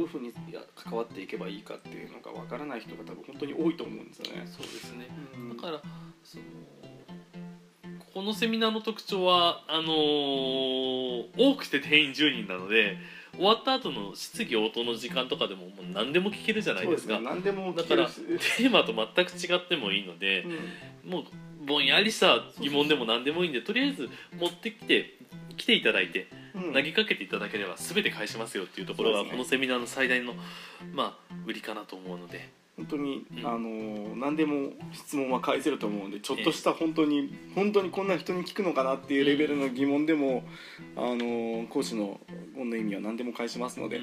[0.00, 4.46] いうふうにや関わっていけばいいかっていうのがわからない人が多分本当に多いと思うんですよね。
[4.46, 5.08] そうですね。
[5.36, 5.56] うん。
[5.56, 5.82] だから
[6.24, 6.44] その
[8.14, 12.98] このセミナーの特徴はあのー多くて定員10人なので
[13.34, 17.18] 終わった後の質疑応答の時間とかでももう何でも聞けるじゃないですか。
[17.18, 17.24] ね。
[17.24, 20.44] 何でもだからテーマと全く違ってもいいので
[21.04, 21.10] う、ん。
[21.10, 21.24] もう
[21.64, 25.16] ぼんやりした疑問でも何でもいいんでとりあえず持ってきて
[25.56, 26.72] 来ていただいてうん。
[26.74, 30.34] 投げかけていただければ全て返しますよっていうところがこのセミナーの最大の
[30.92, 32.61] まあ売りかなと思うので。
[32.76, 33.46] 本当に、うん。
[33.46, 40.44] あのー何でも質問は返せると思うんでちょっとした本当に、本当にこんな人に聞くのかなっていうレベルの疑問でも、
[40.96, 42.20] あのー講師の
[42.54, 44.02] 本の意味は何でも返しますので、うん。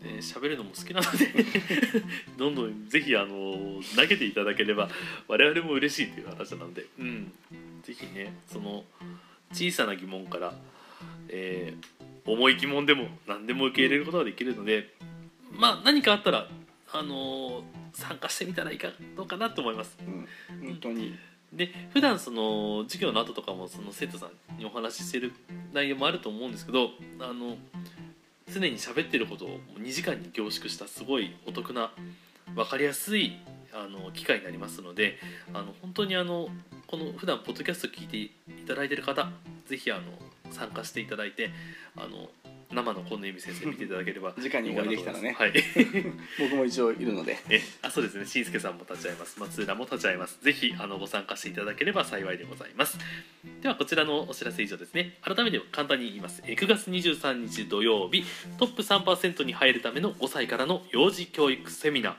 [0.00, 1.32] で喋るのも好きなので
[2.36, 4.90] どんどんぜひあの投げていただければ
[5.26, 7.32] 我々も嬉しいという話なので、うん、
[7.82, 8.84] ぜひねその
[9.52, 10.54] 小さな疑問から、
[11.28, 14.92] えー重い疑問でも何でも受け入れることができるので
[15.52, 16.48] まあ何かあったら
[16.92, 17.62] あの
[17.96, 19.96] 参加してみたらいかどうかなと思います。
[20.00, 21.18] うん、本当に
[21.52, 25.32] で普段その授業の後とかもその生徒さんにお話ししてる
[25.72, 26.90] 内容もあると思うんですけど
[27.20, 27.56] あの
[28.52, 31.90] 常に喋ってることを2時間に凝縮したすごいお得な
[32.54, 33.36] 分かりやすい
[33.72, 35.18] あの機会になりますので
[35.54, 36.48] あの本当にあの
[36.86, 38.30] この普段ポッドキャスト聞いてい
[38.66, 39.30] ただいてる方
[39.66, 40.02] ぜひあの
[40.52, 41.50] 参加していただいて
[41.96, 42.28] あの
[42.70, 45.36] 生の近野由美先生見ていただければ 直にお会いできたらね。
[45.38, 45.52] はい。
[46.38, 47.38] 僕も一応いるので。
[47.48, 48.26] えあそうですね。
[48.26, 49.38] しんすけさんも立ち会います。
[49.38, 50.38] 松浦も立ち会います。
[50.42, 52.98] ぜひあのご参加していただければ幸いでございます。
[53.62, 55.16] ではこちらのお知らせ以上ですね。
[55.22, 56.42] 改めて簡単に言います。
[56.46, 58.24] え9月23日土曜日
[58.58, 62.14] トップ3%に入るための5歳からの幼児教育セミナー、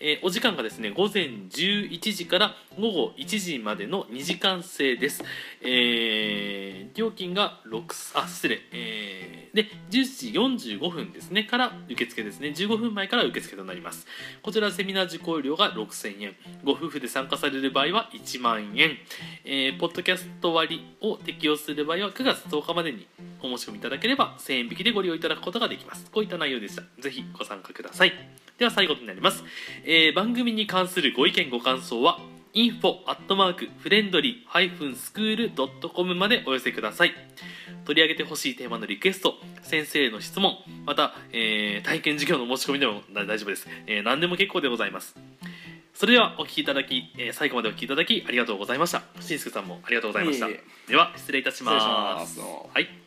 [0.00, 5.22] えーお時間がですね午前11時から午後1時までの2時間制です、
[5.66, 12.48] えー料金が6あ失礼、えーで10時45分ですねから受付ですね。
[12.48, 14.06] 15分前から受付となります。
[14.42, 16.36] こちらセミナー受講料が6000円。
[16.62, 18.98] ご夫婦で参加される場合は1万円、
[19.44, 23.06] えーポッドキャスト割を適用する場合は9月10日までに
[23.42, 26.10] お申し込みいただければ1000円引きでご利用いただくことができます。
[26.10, 26.82] こういった内容でした。
[27.00, 28.12] ぜひご参加ください。
[28.58, 29.42] では最後になります、
[29.84, 32.18] えー番組に関するご意見ご感想は
[32.56, 37.12] info アットマークフレンドリースクールドットコムまでお寄せください。
[37.84, 45.14] 取り上げてほしいテーマのリクエスト先生への質問また、えー体験授業の申し込みでも大丈夫です、えー何でも結構でございます。
[45.92, 49.02] それではお聞きいただき、えー最後までお聞きいただきありがとうございました。
[49.20, 50.48] しんすけさんもありがとうございました。
[50.88, 51.78] では失礼いたしま
[52.26, 52.26] す。
[52.26, 52.70] 失礼します。
[52.72, 53.05] はい